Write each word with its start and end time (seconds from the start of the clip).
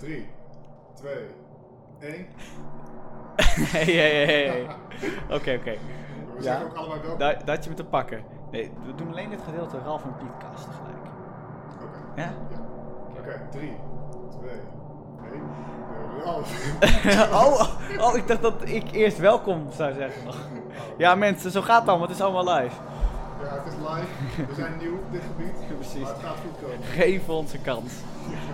3, 0.00 0.26
2, 0.94 1.12
1. 2.00 2.26
hey, 3.36 3.84
hey, 3.84 4.24
hey, 4.24 4.46
hey. 4.46 4.66
Oké, 5.36 5.56
oké. 5.60 5.74
We 6.36 6.42
zeggen 6.42 6.66
ook 6.66 6.74
allebei 6.76 7.00
welkom. 7.00 7.18
Da- 7.18 7.44
dat 7.44 7.64
je 7.64 7.70
me 7.70 7.76
te 7.76 7.84
pakken. 7.84 8.22
Nee, 8.50 8.70
we 8.86 8.94
doen 8.94 9.10
alleen 9.10 9.30
dit 9.30 9.40
gedeelte 9.44 9.78
Ralf 9.84 10.04
en 10.04 10.14
Pietkast 10.16 10.66
tegelijk. 10.66 11.06
Oké. 11.82 12.20
Ja? 12.20 12.32
Ja. 12.50 12.58
Oké, 13.18 13.40
3, 13.50 13.72
2, 14.40 14.50
1. 15.32 15.42
Ralf. 16.24 16.72
oh, 17.32 18.06
oh, 18.06 18.16
ik 18.16 18.26
dacht 18.28 18.42
dat 18.42 18.54
ik 18.68 18.90
eerst 18.92 19.18
welkom 19.18 19.66
zou 19.72 19.94
zeggen. 19.94 20.22
Ja, 20.96 21.14
mensen, 21.14 21.50
zo 21.50 21.60
gaat 21.60 21.80
het 21.80 21.88
allemaal. 21.88 22.06
Het 22.08 22.16
is 22.16 22.22
allemaal 22.22 22.54
live. 22.54 22.76
Ja, 23.42 23.62
het 23.62 23.72
is 23.72 23.78
live. 23.88 24.46
We 24.48 24.54
zijn 24.54 24.72
nieuw 24.80 24.92
op 24.94 25.12
dit 25.12 25.22
gebied. 25.22 25.68
Precies. 25.80 26.00
Maar 26.00 26.12
het 26.12 26.22
gaat 26.22 26.36
goed 26.42 26.68
komen. 26.68 26.86
Geef 26.86 27.28
ons 27.28 27.52
een 27.52 27.62
kans. 27.62 27.92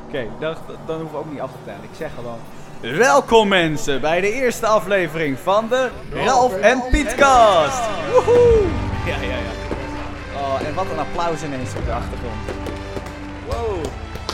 Oké, 0.06 0.26
dan, 0.38 0.56
dan 0.86 0.98
hoeven 1.00 1.18
we 1.18 1.24
ook 1.24 1.30
niet 1.30 1.40
af 1.40 1.50
te 1.50 1.58
tellen. 1.64 1.82
Ik 1.82 1.96
zeg 1.96 2.10
gewoon... 2.14 2.38
Welkom 2.80 3.48
mensen 3.48 4.00
bij 4.00 4.20
de 4.20 4.32
eerste 4.32 4.66
aflevering 4.66 5.38
van 5.38 5.68
de 5.68 5.90
Ralf 6.12 6.56
en 6.56 6.82
Pietkast. 6.90 7.82
Woehoe! 8.12 8.66
Ja, 9.06 9.16
ja, 9.20 9.36
ja. 9.36 9.54
Oh, 10.36 10.66
en 10.66 10.74
wat 10.74 10.86
een 10.92 10.98
applaus 10.98 11.42
ineens 11.42 11.74
op 11.76 11.84
de 11.84 11.92
achtergrond. 11.92 12.34
Wow. 13.46 13.84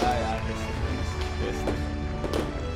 Ja, 0.00 0.12
ja, 0.12 0.34
rustig, 0.48 0.74
rustig, 0.96 1.28
rustig. 1.44 1.74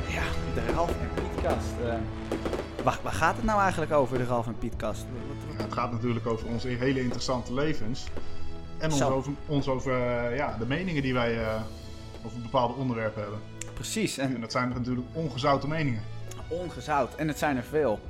Ja, 0.07 0.23
de 0.55 0.73
Ralf 0.73 0.91
en 0.91 1.26
Pietkast. 1.47 1.73
eh. 1.85 2.85
waar, 2.85 2.99
waar 3.03 3.13
gaat 3.13 3.37
het 3.37 3.45
nou 3.45 3.61
eigenlijk 3.61 3.93
over, 3.93 4.19
de 4.19 4.25
Ralf 4.25 4.47
en 4.47 4.59
Pietkast? 4.59 5.07
Ja, 5.57 5.63
het 5.63 5.73
gaat 5.73 5.93
natuurlijk 5.93 6.27
over 6.27 6.47
onze 6.47 6.69
hele 6.69 7.01
interessante 7.01 7.55
levens. 7.55 8.05
En 8.79 8.91
ons 8.91 8.99
Zo. 8.99 9.09
over, 9.11 9.33
ons 9.47 9.69
over 9.69 9.93
eh, 9.93 10.37
ja, 10.37 10.57
de 10.59 10.67
meningen 10.67 11.03
die 11.03 11.13
wij 11.15 11.43
eh, 11.45 11.61
over 12.25 12.41
bepaalde 12.41 12.75
onderwerpen 12.75 13.23
hebben. 13.23 13.41
Precies, 13.75 14.19
En 14.19 14.35
en 14.35 14.41
dat 14.41 14.53
zijn 14.53 14.69
natuurlijk 14.69 15.07
ongezouten 15.13 15.69
meningen. 15.69 16.03
ongezout. 16.49 17.15
En 17.15 17.29
het 17.29 17.39
zijn 17.39 17.57
er 17.57 17.63
veel. 17.65 18.01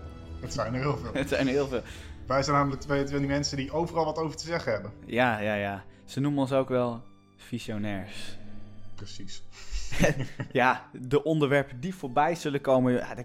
Het 0.40 0.52
zijn 0.52 0.74
er 0.74 0.80
heel 0.80 0.96
veel. 0.96 1.10
Het 1.22 1.28
zijn 1.28 1.46
er 1.46 1.52
heel 1.52 1.68
veel. 1.68 1.82
Wij 2.26 2.42
zijn 2.42 2.56
namelijk 2.56 2.80
twee 2.82 3.06
van 3.08 3.18
die 3.18 3.26
mensen 3.26 3.56
die 3.56 3.72
overal 3.72 4.04
wat 4.04 4.18
over 4.18 4.36
te 4.36 4.44
zeggen 4.44 4.72
hebben. 4.72 4.92
Ja, 5.04 5.38
ja, 5.38 5.54
ja. 5.54 5.84
Ze 6.04 6.20
noemen 6.20 6.40
ons 6.40 6.52
ook 6.52 6.68
wel 6.68 7.02
visionairs. 7.36 8.38
Precies. 8.94 9.42
Ja, 10.52 10.88
de 10.92 11.22
onderwerpen 11.24 11.80
die 11.80 11.94
voorbij 11.94 12.34
zullen 12.34 12.60
komen, 12.60 12.92
ja, 12.92 13.14
daar, 13.14 13.24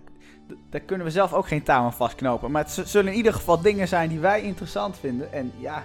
daar 0.70 0.81
kunnen 0.81 1.06
we 1.06 1.12
zelf 1.12 1.34
ook 1.34 1.48
geen 1.48 1.70
aan 1.70 1.94
vastknopen. 1.94 2.52
Maar 2.52 2.64
het 2.64 2.81
zullen 2.86 3.12
in 3.12 3.17
ieder 3.17 3.34
geval 3.34 3.62
dingen 3.62 3.88
zijn 3.88 4.09
die 4.09 4.20
wij 4.20 4.42
interessant 4.42 4.98
vinden. 4.98 5.34
En 5.34 5.52
ja, 5.58 5.84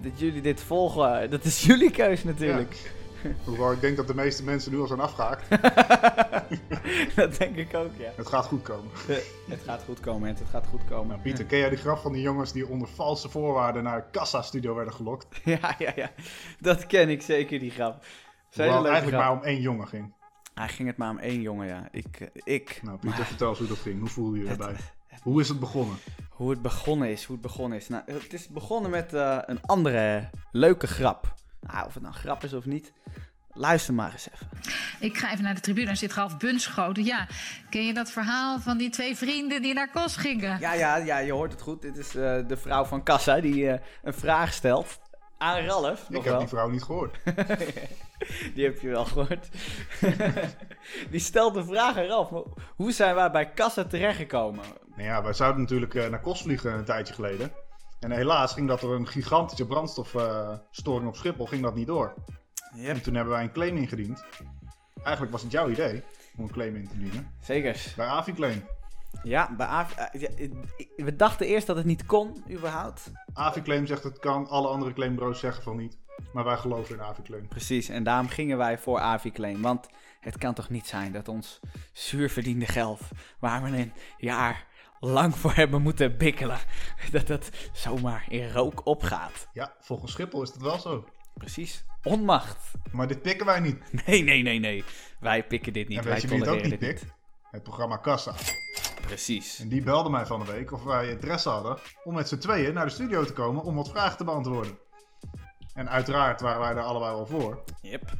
dat- 0.00 0.18
jullie 0.20 0.42
dit 0.42 0.60
volgen, 0.60 1.30
dat 1.30 1.44
is 1.44 1.62
jullie 1.70 1.90
keus 1.90 2.24
natuurlijk. 2.24 2.92
Hoewel 3.44 3.72
ik 3.72 3.80
denk 3.80 3.96
dat 3.96 4.06
de 4.06 4.14
meeste 4.14 4.44
mensen 4.44 4.72
nu 4.72 4.80
al 4.80 4.86
zijn 4.86 5.00
afgehaakt. 5.00 5.48
dat 7.16 7.36
denk 7.36 7.56
ik 7.56 7.74
ook, 7.74 7.90
ja. 7.98 8.10
Het 8.16 8.26
gaat 8.26 8.46
goed 8.46 8.62
komen. 8.62 8.90
Eh, 9.08 9.16
het 9.48 9.60
gaat 9.64 9.82
goed 9.84 10.00
komen, 10.00 10.20
mensen. 10.20 10.44
Het 10.46 10.54
gaat 10.54 10.66
goed 10.70 10.84
komen. 10.88 11.06
Nou, 11.08 11.20
Pieter, 11.20 11.44
ken 11.44 11.58
jij 11.58 11.68
die 11.68 11.78
grap 11.78 11.98
van 11.98 12.12
die 12.12 12.22
jongens 12.22 12.52
die 12.52 12.68
onder 12.68 12.88
valse 12.88 13.28
voorwaarden 13.28 13.82
naar 13.82 13.96
de 13.96 14.04
Kassa-studio 14.10 14.74
werden 14.74 14.94
gelokt? 14.94 15.26
Ja, 15.44 15.74
ja, 15.78 15.92
ja. 15.96 16.10
Dat 16.60 16.86
ken 16.86 17.08
ik 17.08 17.22
zeker, 17.22 17.58
die 17.58 17.70
grap. 17.70 18.04
Het 18.52 18.66
eigenlijk 18.70 19.06
grap. 19.06 19.20
maar 19.20 19.32
om 19.32 19.42
één 19.42 19.60
jongen 19.60 19.88
ging. 19.88 20.14
Hij 20.54 20.68
ging 20.68 20.88
het 20.88 20.96
maar 20.96 21.10
om 21.10 21.18
één 21.18 21.40
jongen, 21.40 21.66
ja. 21.66 21.88
Ik, 21.90 22.20
eh, 22.20 22.54
ik. 22.54 22.80
Nou, 22.82 22.98
Pieter, 22.98 23.18
Maar- 23.18 23.26
vertel 23.28 23.48
eens 23.48 23.58
hoe 23.58 23.68
dat 23.68 23.78
ging. 23.78 24.00
Hoe 24.00 24.08
voelde 24.08 24.38
je 24.38 24.44
je 24.44 24.50
erbij? 24.50 24.76
Hoe 25.22 25.40
is 25.40 25.48
het 25.48 25.60
begonnen? 25.60 25.96
Hoe 26.30 26.50
het 26.50 26.62
begonnen 26.62 27.10
is, 27.10 27.24
hoe 27.24 27.36
het 27.36 27.44
begonnen 27.46 27.78
is. 27.78 27.88
Nou, 27.88 28.02
het 28.06 28.32
is 28.32 28.48
begonnen 28.48 28.90
met 28.90 29.14
eh, 29.14 29.38
een 29.46 29.62
andere 29.62 30.30
leuke 30.52 30.86
grap. 30.86 31.34
Nou, 31.60 31.86
of 31.86 31.94
het 31.94 32.02
nou 32.02 32.14
een 32.14 32.20
grap 32.20 32.44
is 32.44 32.52
of 32.52 32.64
niet, 32.64 32.92
luister 33.52 33.94
maar 33.94 34.12
eens 34.12 34.28
even. 34.34 34.48
Ik 35.00 35.16
ga 35.18 35.32
even 35.32 35.44
naar 35.44 35.54
de 35.54 35.60
tribune, 35.60 35.86
daar 35.86 35.96
zit 35.96 36.12
Ralf 36.12 36.36
Bunschoten. 36.36 37.04
Ja, 37.04 37.26
ken 37.70 37.86
je 37.86 37.94
dat 37.94 38.10
verhaal 38.10 38.60
van 38.60 38.76
die 38.78 38.90
twee 38.90 39.16
vrienden 39.16 39.62
die 39.62 39.74
naar 39.74 39.90
Kos 39.90 40.16
gingen? 40.16 40.60
Ja, 40.60 40.72
ja, 40.74 40.96
ja, 40.96 41.18
je 41.18 41.32
hoort 41.32 41.52
het 41.52 41.60
goed. 41.60 41.82
Dit 41.82 41.96
is 41.96 42.14
eh, 42.14 42.38
de 42.48 42.56
vrouw 42.56 42.84
van 42.84 43.02
Kassa 43.02 43.40
die 43.40 43.68
eh, 43.70 43.80
een 44.02 44.14
vraag 44.14 44.52
stelt 44.52 45.00
aan 45.42 45.64
Ralf. 45.64 46.02
Ik 46.02 46.08
nog 46.08 46.24
heb 46.24 46.32
wel. 46.32 46.38
die 46.38 46.48
vrouw 46.48 46.68
niet 46.68 46.82
gehoord. 46.82 47.18
Die 48.54 48.64
heb 48.64 48.80
je 48.80 48.88
wel 48.88 49.04
gehoord. 49.04 49.48
die 51.10 51.20
stelt 51.20 51.56
een 51.56 51.64
vraag 51.64 51.96
aan 51.96 52.04
Ralf. 52.04 52.30
Maar 52.30 52.42
hoe 52.76 52.92
zijn 52.92 53.14
wij 53.14 53.30
bij 53.30 53.50
Kassa 53.50 53.84
terechtgekomen? 53.84 54.64
Nou 54.96 55.08
ja, 55.08 55.22
wij 55.22 55.32
zouden 55.32 55.60
natuurlijk 55.60 55.94
eh, 55.94 56.08
naar 56.08 56.20
Kos 56.20 56.42
vliegen 56.42 56.72
een 56.72 56.84
tijdje 56.84 57.14
geleden. 57.14 57.52
En 58.00 58.10
helaas 58.10 58.52
ging 58.52 58.68
dat 58.68 58.80
door 58.80 58.94
een 58.94 59.08
gigantische 59.08 59.66
brandstofstoring 59.66 61.08
op 61.08 61.16
Schiphol 61.16 61.46
ging 61.46 61.62
dat 61.62 61.74
niet 61.74 61.86
door. 61.86 62.14
Yep. 62.74 62.94
En 62.94 63.02
toen 63.02 63.14
hebben 63.14 63.32
wij 63.32 63.42
een 63.42 63.52
claim 63.52 63.76
ingediend. 63.76 64.24
Eigenlijk 65.02 65.32
was 65.32 65.42
het 65.42 65.52
jouw 65.52 65.68
idee 65.68 66.02
om 66.36 66.44
een 66.44 66.50
claim 66.50 66.76
in 66.76 66.88
te 66.88 66.98
dienen. 66.98 67.30
Zeker. 67.42 67.92
Bij 67.96 68.06
Aviclaim. 68.06 68.64
Ja, 69.22 69.54
bij 69.56 69.66
AV 69.66 69.92
eh, 69.96 70.50
we 70.96 71.16
dachten 71.16 71.46
eerst 71.46 71.66
dat 71.66 71.76
het 71.76 71.86
niet 71.86 72.06
kon, 72.06 72.44
überhaupt. 72.50 73.10
Aviclaim 73.32 73.86
zegt 73.86 74.02
het 74.02 74.18
kan, 74.18 74.48
alle 74.48 74.68
andere 74.68 74.92
claimbureaus 74.92 75.38
zeggen 75.40 75.62
van 75.62 75.76
niet. 75.76 75.98
Maar 76.32 76.44
wij 76.44 76.56
geloven 76.56 76.94
in 76.94 77.02
Aviclaim. 77.02 77.48
Precies, 77.48 77.88
en 77.88 78.02
daarom 78.04 78.28
gingen 78.28 78.58
wij 78.58 78.78
voor 78.78 78.98
Aviclaim. 78.98 79.62
Want 79.62 79.88
het 80.20 80.38
kan 80.38 80.54
toch 80.54 80.70
niet 80.70 80.86
zijn 80.86 81.12
dat 81.12 81.28
ons 81.28 81.60
zuurverdiende 81.92 82.66
geld, 82.66 83.00
waar 83.38 83.62
we 83.62 83.68
een 83.68 83.92
jaar 84.18 84.66
lang 85.00 85.36
voor 85.36 85.54
hebben 85.54 85.82
moeten 85.82 86.16
bikkelen, 86.16 86.58
dat 87.10 87.26
dat 87.26 87.50
zomaar 87.72 88.24
in 88.28 88.50
rook 88.50 88.86
opgaat. 88.86 89.48
Ja, 89.52 89.74
volgens 89.80 90.12
Schiphol 90.12 90.42
is 90.42 90.52
dat 90.52 90.62
wel 90.62 90.78
zo. 90.78 91.04
Precies, 91.34 91.84
onmacht. 92.02 92.70
Maar 92.92 93.06
dit 93.08 93.22
pikken 93.22 93.46
wij 93.46 93.60
niet. 93.60 93.78
Nee, 94.06 94.22
nee, 94.22 94.42
nee, 94.42 94.58
nee. 94.58 94.84
Wij 95.20 95.46
pikken 95.46 95.72
dit 95.72 95.88
niet. 95.88 95.98
en 95.98 96.04
wij 96.04 96.12
weet 96.12 96.22
je 96.22 96.28
wie 96.28 96.38
het 96.38 96.48
ook 96.48 96.62
niet 96.62 96.78
pikt? 96.78 97.04
Het 97.50 97.62
programma 97.62 97.96
Kassa. 97.96 98.34
Precies. 99.12 99.58
En 99.58 99.68
die 99.68 99.82
belde 99.82 100.10
mij 100.10 100.26
van 100.26 100.40
de 100.44 100.52
week 100.52 100.72
of 100.72 100.84
wij 100.84 101.08
interesse 101.08 101.48
hadden 101.48 101.76
om 102.04 102.14
met 102.14 102.28
z'n 102.28 102.38
tweeën 102.38 102.74
naar 102.74 102.84
de 102.84 102.90
studio 102.90 103.24
te 103.24 103.32
komen 103.32 103.62
om 103.62 103.74
wat 103.74 103.88
vragen 103.88 104.16
te 104.16 104.24
beantwoorden. 104.24 104.78
En 105.74 105.90
uiteraard 105.90 106.40
waren 106.40 106.60
wij 106.60 106.74
daar 106.74 106.84
allebei 106.84 107.14
wel 107.14 107.26
voor. 107.26 107.64
Yep. 107.80 108.12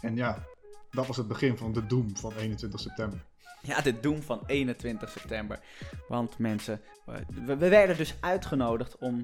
En 0.00 0.16
ja, 0.16 0.44
dat 0.90 1.06
was 1.06 1.16
het 1.16 1.28
begin 1.28 1.56
van 1.56 1.72
de 1.72 1.86
doom 1.86 2.16
van 2.16 2.32
21 2.32 2.80
september. 2.80 3.24
Ja, 3.62 3.80
de 3.80 4.00
doem 4.00 4.22
van 4.22 4.42
21 4.46 5.10
september. 5.10 5.60
Want 6.08 6.38
mensen, 6.38 6.80
we, 7.04 7.56
we 7.56 7.68
werden 7.68 7.96
dus 7.96 8.16
uitgenodigd 8.20 8.98
om 8.98 9.22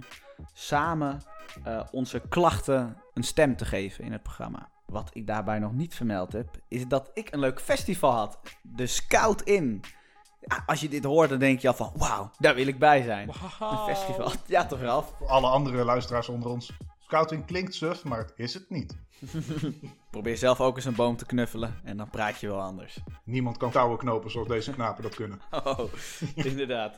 samen 0.52 1.22
eh, 1.64 1.80
onze 1.90 2.22
klachten 2.28 2.96
een 3.14 3.24
stem 3.24 3.56
te 3.56 3.64
geven 3.64 4.04
in 4.04 4.12
het 4.12 4.22
programma. 4.22 4.70
Wat 4.86 5.10
ik 5.12 5.26
daarbij 5.26 5.58
nog 5.58 5.72
niet 5.72 5.94
vermeld 5.94 6.32
heb, 6.32 6.58
is 6.68 6.88
dat 6.88 7.10
ik 7.14 7.32
een 7.32 7.40
leuk 7.40 7.60
festival 7.60 8.12
had. 8.12 8.38
De 8.62 8.86
Scout 8.86 9.42
In. 9.42 9.82
Ja, 10.48 10.62
als 10.66 10.80
je 10.80 10.88
dit 10.88 11.04
hoort, 11.04 11.28
dan 11.28 11.38
denk 11.38 11.60
je 11.60 11.69
al 11.69 11.75
van, 11.75 11.92
wauw, 11.97 12.30
daar 12.38 12.54
wil 12.54 12.66
ik 12.66 12.78
bij 12.78 13.03
zijn. 13.03 13.28
Een 13.60 13.94
festival. 13.94 14.32
Ja, 14.47 14.66
toch 14.66 14.80
Ralf? 14.80 15.14
Voor 15.19 15.28
alle 15.28 15.47
andere 15.47 15.84
luisteraars 15.84 16.28
onder 16.28 16.50
ons. 16.50 16.72
Scouting 16.98 17.47
klinkt 17.47 17.75
suf, 17.75 18.04
maar 18.04 18.19
het 18.19 18.32
is 18.36 18.54
het 18.54 18.70
niet. 18.70 18.97
Probeer 20.10 20.36
zelf 20.36 20.60
ook 20.60 20.76
eens 20.76 20.84
een 20.84 20.94
boom 20.94 21.16
te 21.16 21.26
knuffelen 21.26 21.81
en 21.84 21.97
dan 21.97 22.10
praat 22.10 22.41
je 22.41 22.47
wel 22.47 22.60
anders. 22.60 22.98
Niemand 23.25 23.56
kan 23.56 23.70
touwen 23.70 23.98
knopen 23.98 24.31
zoals 24.31 24.48
deze 24.48 24.72
knapen 24.72 25.02
dat 25.02 25.14
kunnen. 25.14 25.41
Oh, 25.64 25.92
inderdaad. 26.34 26.97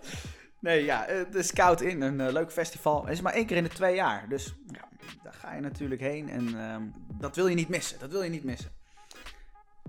Nee, 0.60 0.84
ja, 0.84 1.06
eh, 1.06 1.33
de 1.33 1.43
Scout 1.43 1.81
in, 1.81 2.03
een 2.03 2.21
eh, 2.21 2.33
leuk 2.33 2.53
festival. 2.53 3.04
Het 3.04 3.12
is 3.12 3.21
maar 3.21 3.33
één 3.33 3.47
keer 3.47 3.56
in 3.56 3.62
de 3.62 3.69
twee 3.69 3.94
jaar. 3.94 4.28
Dus 4.28 4.54
ja, 4.66 4.88
daar 5.22 5.33
ga 5.33 5.54
je 5.54 5.60
natuurlijk 5.60 6.00
heen 6.00 6.28
en 6.28 6.60
ehm, 6.60 6.83
dat 7.19 7.37
wil 7.37 7.47
je 7.47 7.54
niet 7.54 7.69
missen. 7.69 7.99
Dat 7.99 8.10
wil 8.10 8.22
je 8.22 8.31
niet 8.31 8.44
missen. 8.44 8.71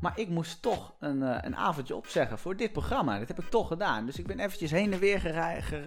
Maar 0.06 0.20
ik 0.20 0.30
moest 0.30 0.62
toch 0.62 0.94
een, 1.00 1.24
eh, 1.24 1.38
een 1.42 1.56
avondje 1.56 1.96
opzeggen 1.96 2.40
voor 2.40 2.56
dit 2.56 2.72
programma. 2.72 3.20
Dat 3.20 3.28
heb 3.28 3.40
ik 3.40 3.50
toch 3.50 3.68
gedaan. 3.68 4.06
Dus 4.06 4.18
ik 4.20 4.28
ben 4.28 4.40
eventjes 4.40 4.72
heen 4.72 4.94
en 4.94 5.00
weer 5.00 5.20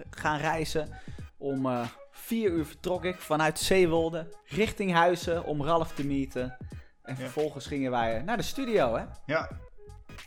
gaan 0.09 0.37
reizen. 0.37 0.89
Om 1.37 1.65
eh, 1.65 1.85
vier 2.11 2.51
uur 2.51 2.65
vertrok 2.65 3.03
ik 3.03 3.19
vanuit 3.19 3.59
Zeewolde 3.59 4.27
richting 4.45 4.93
Huizen 4.93 5.43
om 5.45 5.63
Ralf 5.63 5.91
te 5.93 6.05
meeten. 6.05 6.57
En 7.03 7.15
Ja. 7.15 7.19
vervolgens 7.21 7.65
gingen 7.65 7.91
wij 7.91 8.21
naar 8.21 8.37
de 8.37 8.43
studio, 8.43 8.95
hè? 8.95 9.03
Ja, 9.25 9.49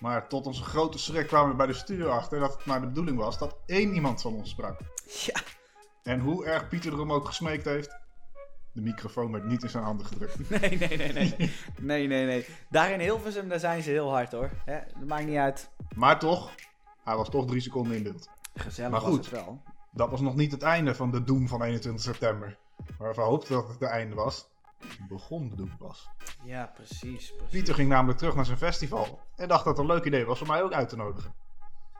maar 0.01 0.29
tot 0.29 0.47
onze 0.47 0.63
grote 0.63 0.99
schrik 0.99 1.27
kwamen 1.27 1.51
we 1.51 1.57
bij 1.57 1.67
de 1.67 1.73
studio 1.73 2.09
achter 2.09 2.41
dat 2.41 2.53
het 2.57 2.65
maar 2.65 2.81
de 2.81 2.87
bedoeling 2.87 3.17
was 3.19 3.39
dat 3.39 3.57
één 3.67 3.95
iemand 3.95 4.23
van 4.23 4.35
ons 4.35 4.51
sprak. 4.51 4.81
Ja, 5.25 5.41
En 6.03 6.21
hoe 6.21 6.45
erg 6.47 6.69
Pieter 6.69 6.93
erom 6.93 7.13
ook 7.13 7.27
gesmeekt 7.27 7.65
heeft, 7.65 7.97
de 8.73 8.81
microfoon 8.81 9.33
werd 9.33 9.45
niet 9.45 9.63
in 9.63 9.69
zijn 9.69 9.85
handen 9.85 10.07
gedrukt. 10.07 10.51
Nee, 10.61 10.79
nee, 10.79 10.97
nee, 10.97 11.13
nee. 11.13 11.53
Nee, 11.81 12.07
nee, 12.07 12.27
nee. 12.27 12.47
Daar 12.71 12.91
in 12.91 13.01
Hilversum, 13.01 13.49
daar 13.49 13.61
zijn 13.61 13.83
ze 13.83 13.91
heel 13.91 14.11
hard 14.11 14.33
hoor. 14.33 14.51
Hè, 14.65 14.79
dat 14.99 15.09
maakt 15.09 15.27
niet 15.27 15.37
uit. 15.37 15.71
Maar 15.95 16.19
toch, 16.19 16.55
hij 17.05 17.17
was 17.17 17.29
toch 17.29 17.47
drie 17.47 17.61
seconden 17.61 17.97
in 17.97 18.03
beeld. 18.03 18.29
Gezellig 18.55 18.91
Maar 18.91 19.01
was 19.01 19.15
het 19.15 19.31
wel. 19.31 19.63
Dat 19.91 20.11
was 20.11 20.21
nog 20.21 20.35
niet 20.35 20.53
het 20.53 20.63
einde 20.63 20.95
van 20.95 21.11
de 21.11 21.25
doom 21.25 21.49
van 21.49 21.63
21 21.63 22.03
september. 22.03 22.57
Waarvan 22.99 23.25
we 23.25 23.31
hoopten 23.31 23.55
dat 23.55 23.69
het 23.69 23.81
het 23.81 23.91
einde 23.91 24.15
was. 24.15 24.51
Begon 25.09 25.49
de 25.49 25.57
doom 25.57 25.77
pas. 25.79 26.09
Ja, 26.45 26.71
precies. 26.75 26.99
precies. 27.01 27.33
Pieter 27.51 27.75
ging 27.75 27.89
namelijk 27.89 28.19
terug 28.19 28.35
naar 28.35 28.45
zijn 28.45 28.59
festival. 28.59 29.21
En 29.37 29.49
dacht 29.49 29.65
dat 29.65 29.77
het 29.77 29.87
een 29.87 29.93
leuk 29.95 30.05
idee 30.05 30.25
was 30.25 30.41
om 30.41 30.49
mij 30.49 30.63
ook 30.63 30.73
uit 30.73 30.89
te 30.89 30.97
nodigen. 30.97 31.35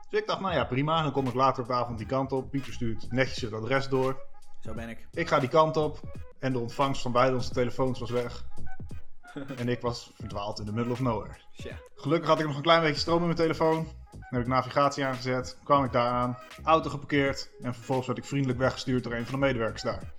Dus 0.09 0.19
ik 0.19 0.27
dacht, 0.27 0.39
nou 0.39 0.53
ja, 0.53 0.63
prima. 0.63 1.01
Dan 1.01 1.11
kom 1.11 1.27
ik 1.27 1.33
later 1.33 1.61
op 1.61 1.67
de 1.67 1.73
avond 1.73 1.97
die 1.97 2.07
kant 2.07 2.31
op. 2.31 2.49
Pieter 2.49 2.73
stuurt 2.73 3.11
netjes 3.11 3.41
het 3.41 3.53
adres 3.53 3.89
door. 3.89 4.21
Zo 4.63 4.73
ben 4.73 4.89
ik. 4.89 5.07
Ik 5.11 5.27
ga 5.27 5.39
die 5.39 5.49
kant 5.49 5.77
op. 5.77 5.99
En 6.39 6.53
de 6.53 6.59
ontvangst 6.59 7.01
van 7.01 7.11
beide 7.11 7.35
onze 7.35 7.51
telefoons 7.51 7.99
was 7.99 8.09
weg. 8.09 8.43
En 9.57 9.69
ik 9.69 9.81
was 9.81 10.11
verdwaald 10.15 10.59
in 10.59 10.65
the 10.65 10.73
middle 10.73 10.91
of 10.91 10.99
nowhere. 10.99 11.35
Gelukkig 11.95 12.29
had 12.29 12.39
ik 12.39 12.45
nog 12.45 12.55
een 12.55 12.61
klein 12.61 12.81
beetje 12.81 12.99
stroom 12.99 13.17
in 13.19 13.23
mijn 13.25 13.35
telefoon. 13.35 13.87
Dan 14.11 14.21
heb 14.29 14.41
ik 14.41 14.47
navigatie 14.47 15.05
aangezet, 15.05 15.57
kwam 15.63 15.83
ik 15.83 15.91
daar 15.91 16.11
aan, 16.11 16.37
auto 16.63 16.89
geparkeerd 16.89 17.51
en 17.61 17.73
vervolgens 17.73 18.07
werd 18.07 18.19
ik 18.19 18.25
vriendelijk 18.25 18.59
weggestuurd 18.59 19.03
door 19.03 19.13
een 19.13 19.25
van 19.25 19.39
de 19.39 19.45
medewerkers 19.45 19.81
daar. 19.81 20.13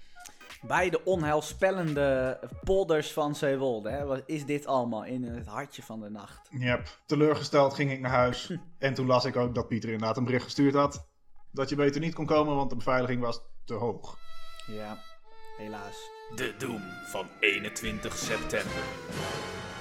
Bij 0.61 0.91
de 0.91 1.05
onheilspellende 1.05 2.39
polders 2.65 3.13
van 3.13 3.35
Zeewolde 3.35 3.91
hè, 3.91 4.05
was- 4.05 4.21
is 4.27 4.45
dit 4.47 4.67
allemaal 4.67 5.05
in 5.05 5.23
het 5.25 5.47
hartje 5.47 5.83
van 5.83 6.01
de 6.01 6.11
nacht. 6.11 6.49
Yep. 6.51 6.99
Teleurgesteld 7.07 7.75
ging 7.75 7.91
ik 7.91 8.01
naar 8.01 8.11
huis 8.11 8.57
en 8.79 8.95
toen 8.95 9.07
las 9.07 9.25
ik 9.25 9.37
ook 9.37 9.55
dat 9.55 9.69
Pieter 9.69 9.91
inderdaad 9.91 10.17
een 10.17 10.25
bericht 10.25 10.45
gestuurd 10.45 10.75
had 10.75 11.07
dat 11.51 11.69
je 11.69 11.77
beter 11.77 12.01
niet 12.01 12.15
kon 12.15 12.27
komen, 12.27 12.57
want 12.57 12.71
de 12.71 12.77
beveiliging 12.77 13.21
was 13.21 13.41
te 13.65 13.75
hoog. 13.75 14.19
Ja, 14.67 14.99
helaas. 15.57 16.11
De 16.35 16.55
Doom 16.59 16.83
van 17.07 17.27
21 17.41 18.17
september. 18.17 18.83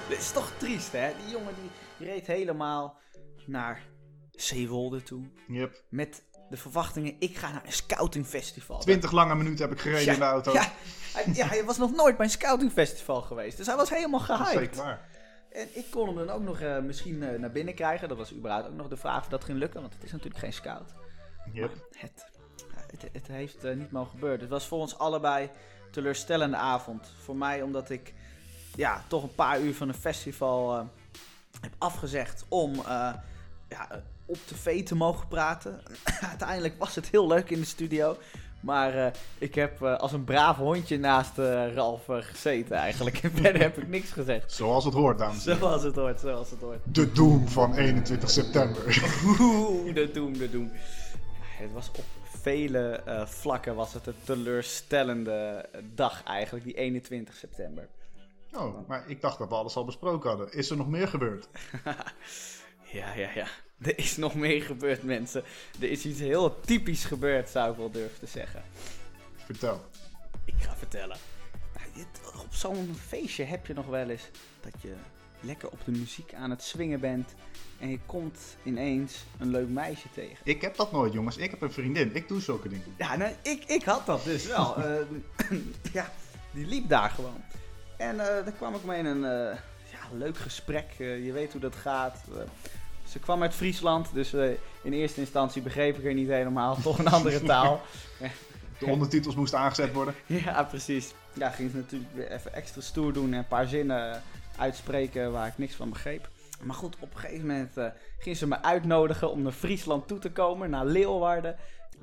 Dit 0.08 0.18
is 0.18 0.32
toch 0.32 0.52
triest, 0.56 0.92
hè? 0.92 1.12
Die 1.22 1.32
jongen 1.32 1.54
die, 1.96 2.06
reed 2.06 2.26
helemaal 2.26 3.00
naar 3.46 3.82
Zeewolde 4.30 5.02
toe. 5.02 5.30
Yep. 5.48 5.84
Met 5.88 6.24
de 6.50 6.56
verwachtingen, 6.56 7.16
ik 7.18 7.36
ga 7.36 7.52
naar 7.52 7.64
een 7.64 7.72
scoutingfestival. 7.72 8.78
20 8.80 9.12
lange 9.12 9.34
minuten 9.34 9.68
heb 9.68 9.76
ik 9.76 9.80
gereden 9.80 10.12
in 10.12 10.18
de 10.18 10.24
auto. 10.24 10.52
Ja, 10.52 10.72
hij, 11.12 11.34
ja, 11.34 11.46
hij 11.46 11.64
was 11.64 11.78
nog 11.78 11.92
nooit 11.92 12.16
bij 12.16 12.26
een 12.26 12.32
scoutingfestival 12.32 13.22
geweest. 13.22 13.56
Dus 13.56 13.66
hij 13.66 13.76
was 13.76 13.90
helemaal 13.90 14.26
Dat 14.26 14.40
is 14.40 14.46
gehyped. 14.46 14.74
zeker 14.74 14.76
waar. 14.76 15.08
En 15.50 15.68
ik 15.72 15.90
kon 15.90 16.06
hem 16.06 16.26
dan 16.26 16.30
ook 16.30 16.42
nog 16.42 16.60
eh, 16.60 16.78
misschien 16.78 17.22
eh, 17.22 17.38
naar 17.38 17.52
binnen 17.52 17.74
krijgen. 17.74 18.08
Dat 18.08 18.16
was 18.16 18.34
überhaupt 18.34 18.68
ook 18.68 18.74
nog 18.74 18.88
de 18.88 18.96
vraag 18.96 19.20
of 19.20 19.28
dat 19.28 19.44
ging 19.44 19.58
lukken. 19.58 19.80
Want 19.80 19.94
het 19.94 20.04
is 20.04 20.12
natuurlijk 20.12 20.38
geen 20.38 20.52
scout. 20.52 20.92
Yep. 21.52 21.88
Het, 21.90 22.26
het, 23.00 23.10
het 23.12 23.26
heeft 23.26 23.64
eh, 23.64 23.76
niet 23.76 23.90
mogen 23.90 24.10
gebeuren. 24.10 24.40
Het 24.40 24.48
was 24.48 24.66
voor 24.66 24.78
ons 24.78 24.98
allebei 24.98 25.44
een 25.44 25.90
teleurstellende 25.90 26.56
avond. 26.56 27.12
Voor 27.22 27.36
mij 27.36 27.62
omdat 27.62 27.90
ik 27.90 28.14
ja, 28.76 29.04
toch 29.08 29.22
een 29.22 29.34
paar 29.34 29.60
uur 29.60 29.74
van 29.74 29.88
een 29.88 29.94
festival 29.94 30.76
eh, 30.76 30.84
heb 31.60 31.72
afgezegd 31.78 32.44
om 32.48 32.74
eh, 32.74 33.12
ja, 33.68 33.88
op 34.26 34.38
tv 34.44 34.84
te 34.84 34.94
mogen 34.94 35.28
praten. 35.28 35.80
Uiteindelijk 36.30 36.78
was 36.78 36.94
het 36.94 37.08
heel 37.08 37.26
leuk 37.26 37.50
in 37.50 37.60
de 37.60 37.66
studio. 37.66 38.16
Maar 38.60 39.12
ik 39.38 39.54
heb 39.54 39.82
als 39.82 40.12
een 40.12 40.24
braaf 40.24 40.56
hondje 40.56 40.98
naast 40.98 41.38
Ralf 41.74 42.02
gezeten 42.06 42.76
eigenlijk. 42.76 43.18
En 43.18 43.30
verder 43.42 43.60
heb 43.60 43.78
ik 43.78 43.88
niks 43.88 44.10
gezegd. 44.10 44.52
Zoals 44.52 44.84
het 44.84 44.94
hoort, 44.94 45.18
dames 45.18 45.44
heren. 45.44 45.58
Zoals 45.58 45.82
het 45.82 45.94
hoort, 45.94 46.20
zoals 46.20 46.50
het 46.50 46.60
hoort. 46.60 46.78
De 46.84 47.12
Doom 47.12 47.48
van 47.48 47.74
21 47.74 48.30
september. 48.30 49.02
Oeh, 49.40 49.94
de 49.94 50.10
doem, 50.12 50.38
de 50.38 50.50
doem. 50.50 50.70
Ja, 50.72 51.62
het 51.62 51.72
was 51.72 51.88
op 51.88 52.04
vele 52.44 52.88
eh, 52.92 53.26
vlakken 53.26 53.74
was 53.74 53.92
het 53.92 54.06
een 54.06 54.14
teleurstellende 54.24 55.68
dag 55.94 56.22
eigenlijk, 56.24 56.64
die 56.64 56.74
21 56.74 57.34
september. 57.34 57.88
Oh, 58.52 58.88
maar 58.88 59.04
ik 59.08 59.20
dacht 59.20 59.38
dat 59.38 59.48
we 59.48 59.54
alles 59.54 59.76
al 59.76 59.84
besproken 59.84 60.28
hadden. 60.28 60.52
Is 60.52 60.70
er 60.70 60.76
nog 60.76 60.88
meer 60.88 61.08
gebeurd? 61.08 61.48
Ja, 62.92 63.14
ja, 63.14 63.28
ja. 63.34 63.46
Er 63.80 63.98
is 63.98 64.16
nog 64.16 64.34
meer 64.34 64.62
gebeurd, 64.62 65.02
mensen. 65.02 65.42
Er 65.80 65.90
is 65.90 66.04
iets 66.04 66.20
heel 66.20 66.60
typisch 66.60 67.04
gebeurd, 67.04 67.48
zou 67.48 67.70
ik 67.70 67.76
wel 67.76 67.90
durven 67.90 68.18
te 68.18 68.26
zeggen. 68.26 68.62
Vertel. 69.36 69.80
Ik 70.44 70.54
ga 70.58 70.76
vertellen. 70.76 71.16
Nou, 71.74 71.86
dit- 71.94 72.34
Op 72.42 72.54
zo'n 72.54 72.94
feestje 73.06 73.44
heb 73.44 73.66
je 73.66 73.74
nog 73.74 73.86
wel 73.86 74.08
eens 74.08 74.28
dat 74.60 74.72
je 74.82 74.94
lekker 75.44 75.68
op 75.70 75.78
de 75.84 75.90
muziek 75.90 76.34
aan 76.34 76.50
het 76.50 76.62
swingen 76.62 77.00
bent. 77.00 77.34
En 77.78 77.90
je 77.90 77.98
komt 78.06 78.38
ineens 78.62 79.24
een 79.38 79.50
leuk 79.50 79.68
meisje 79.68 80.08
tegen. 80.14 80.36
Ik 80.42 80.60
heb 80.60 80.76
dat 80.76 80.92
nooit, 80.92 81.12
jongens. 81.12 81.36
Ik 81.36 81.50
heb 81.50 81.62
een 81.62 81.72
vriendin. 81.72 82.14
Ik 82.14 82.28
doe 82.28 82.40
zulke 82.40 82.68
dingen. 82.68 82.94
Ja, 82.98 83.16
nou, 83.16 83.32
ik, 83.42 83.64
ik 83.64 83.84
had 83.84 84.06
dat 84.06 84.24
dus 84.24 84.46
wel. 84.46 84.76
Eh, 84.84 85.58
ja, 85.92 86.12
die 86.50 86.66
liep 86.66 86.88
daar 86.88 87.10
gewoon. 87.10 87.42
En 87.96 88.20
eh 88.20 88.26
daar 88.44 88.52
kwam 88.52 88.74
ik 88.74 88.84
mee 88.84 88.98
in 88.98 89.06
een 89.06 89.24
eh, 89.24 89.56
ja, 89.92 90.16
leuk 90.16 90.36
gesprek. 90.36 90.86
Je 90.98 91.30
weet 91.32 91.52
hoe 91.52 91.60
dat 91.60 91.76
gaat. 91.76 92.20
Ze 93.08 93.18
kwam 93.18 93.42
uit 93.42 93.54
Friesland, 93.54 94.08
dus 94.12 94.32
in 94.82 94.92
eerste 94.92 95.20
instantie 95.20 95.62
begreep 95.62 95.98
ik 95.98 96.04
haar 96.04 96.14
niet 96.14 96.28
helemaal. 96.28 96.76
Toch 96.82 96.98
een 96.98 97.08
andere 97.08 97.42
taal. 97.52 97.82
De 98.78 98.86
ondertitels 98.86 99.34
moesten 99.34 99.58
aangezet 99.58 99.92
worden. 99.92 100.14
ja, 100.26 100.62
precies. 100.62 101.12
Ja, 101.32 101.50
ging 101.50 101.70
ze 101.70 101.76
natuurlijk 101.76 102.14
weer 102.14 102.30
even 102.30 102.54
extra 102.54 102.80
stoer 102.80 103.12
doen 103.12 103.32
en 103.32 103.38
een 103.38 103.46
paar 103.46 103.66
zinnen 103.66 104.22
uitspreken 104.58 105.32
waar 105.32 105.46
ik 105.46 105.58
niks 105.58 105.74
van 105.74 105.90
begreep. 105.90 106.28
Maar 106.62 106.76
goed, 106.76 106.96
op 107.00 107.14
een 107.14 107.20
gegeven 107.20 107.46
moment 107.46 107.76
eh, 107.76 107.86
ging 108.18 108.36
ze 108.36 108.46
me 108.46 108.62
uitnodigen 108.62 109.30
om 109.30 109.42
naar 109.42 109.52
Friesland 109.52 110.08
toe 110.08 110.18
te 110.18 110.32
komen, 110.32 110.70
naar 110.70 110.86
Leeuwarden. 110.86 111.56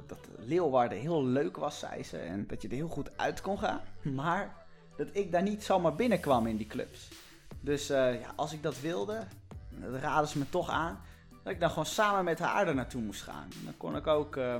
Dat 0.07 0.17
Leeuwarden 0.37 0.97
heel 0.97 1.25
leuk 1.25 1.57
was, 1.57 1.79
zei 1.79 2.03
ze, 2.03 2.17
en 2.17 2.47
dat 2.47 2.61
je 2.61 2.67
er 2.67 2.73
heel 2.73 2.87
goed 2.87 3.17
uit 3.17 3.41
kon 3.41 3.59
gaan. 3.59 3.81
Maar 4.01 4.55
dat 4.95 5.07
ik 5.11 5.31
daar 5.31 5.41
niet 5.41 5.63
zomaar 5.63 5.95
binnenkwam 5.95 6.47
in 6.47 6.57
die 6.57 6.67
clubs. 6.67 7.07
Dus 7.59 7.89
eh, 7.89 8.21
ja, 8.21 8.33
als 8.35 8.53
ik 8.53 8.63
dat 8.63 8.79
wilde, 8.79 9.23
dat 9.69 10.01
raden 10.01 10.29
ze 10.29 10.37
me 10.37 10.49
toch 10.49 10.69
aan, 10.69 10.99
dat 11.43 11.53
ik 11.53 11.59
dan 11.59 11.69
gewoon 11.69 11.85
samen 11.85 12.23
met 12.23 12.39
haar 12.39 12.67
er 12.67 12.75
naartoe 12.75 13.01
moest 13.01 13.21
gaan. 13.21 13.49
Dan 13.63 13.77
kon 13.77 13.95
ik 13.95 14.07
ook 14.07 14.35
eh, 14.35 14.55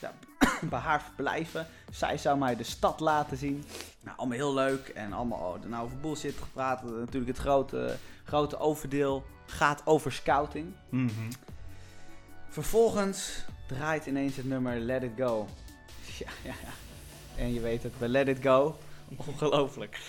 ja, 0.00 0.12
bij 0.70 0.78
haar 0.78 1.02
verblijven. 1.02 1.66
Zij 1.90 2.18
zou 2.18 2.38
mij 2.38 2.56
de 2.56 2.64
stad 2.64 3.00
laten 3.00 3.36
zien. 3.36 3.64
Nou, 4.00 4.16
allemaal 4.16 4.36
heel 4.36 4.54
leuk. 4.54 4.88
En 4.88 5.12
allemaal 5.12 5.38
oh, 5.38 5.62
er 5.62 5.68
nou 5.68 5.84
over 5.84 5.98
bullshit 6.00 6.36
gepraat. 6.36 6.82
Natuurlijk 6.82 7.36
het 7.36 7.38
grote, 7.38 7.96
grote 8.24 8.58
overdeel 8.58 9.24
gaat 9.46 9.82
over 9.84 10.12
scouting. 10.12 10.74
Mhm. 10.88 11.30
Vervolgens 12.48 13.44
draait 13.66 14.06
ineens 14.06 14.36
het 14.36 14.46
nummer 14.46 14.78
Let 14.78 15.02
It 15.02 15.12
Go. 15.16 15.46
Ja, 16.18 16.30
ja, 16.42 16.54
ja. 16.62 16.70
En 17.42 17.52
je 17.52 17.60
weet 17.60 17.82
het, 17.82 17.98
bij 17.98 18.08
Let 18.08 18.28
It 18.28 18.38
Go, 18.42 18.78
ongelooflijk. 19.16 19.98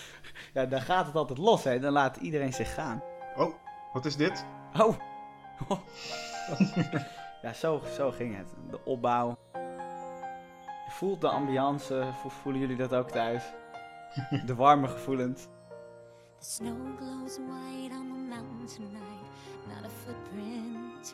Ja, 0.53 0.65
dan 0.65 0.81
gaat 0.81 1.05
het 1.05 1.15
altijd 1.15 1.39
los, 1.39 1.63
hè. 1.63 1.79
Dan 1.79 1.91
laat 1.91 2.17
iedereen 2.17 2.53
zich 2.53 2.73
gaan. 2.73 3.03
Oh, 3.35 3.53
wat 3.93 4.05
is 4.05 4.15
dit? 4.15 4.45
Oh. 4.77 4.95
ja, 7.41 7.53
zo, 7.53 7.81
zo 7.95 8.11
ging 8.11 8.37
het. 8.37 8.47
De 8.69 8.85
opbouw. 8.85 9.37
Je 10.89 10.95
voelt 10.95 11.21
de 11.21 11.27
ambiance. 11.29 12.07
Vo- 12.21 12.29
Voelen 12.29 12.61
jullie 12.61 12.75
dat 12.75 12.93
ook 12.93 13.09
thuis? 13.11 13.43
De 14.45 14.55
warme 14.55 14.87
gevoelens. 14.87 15.47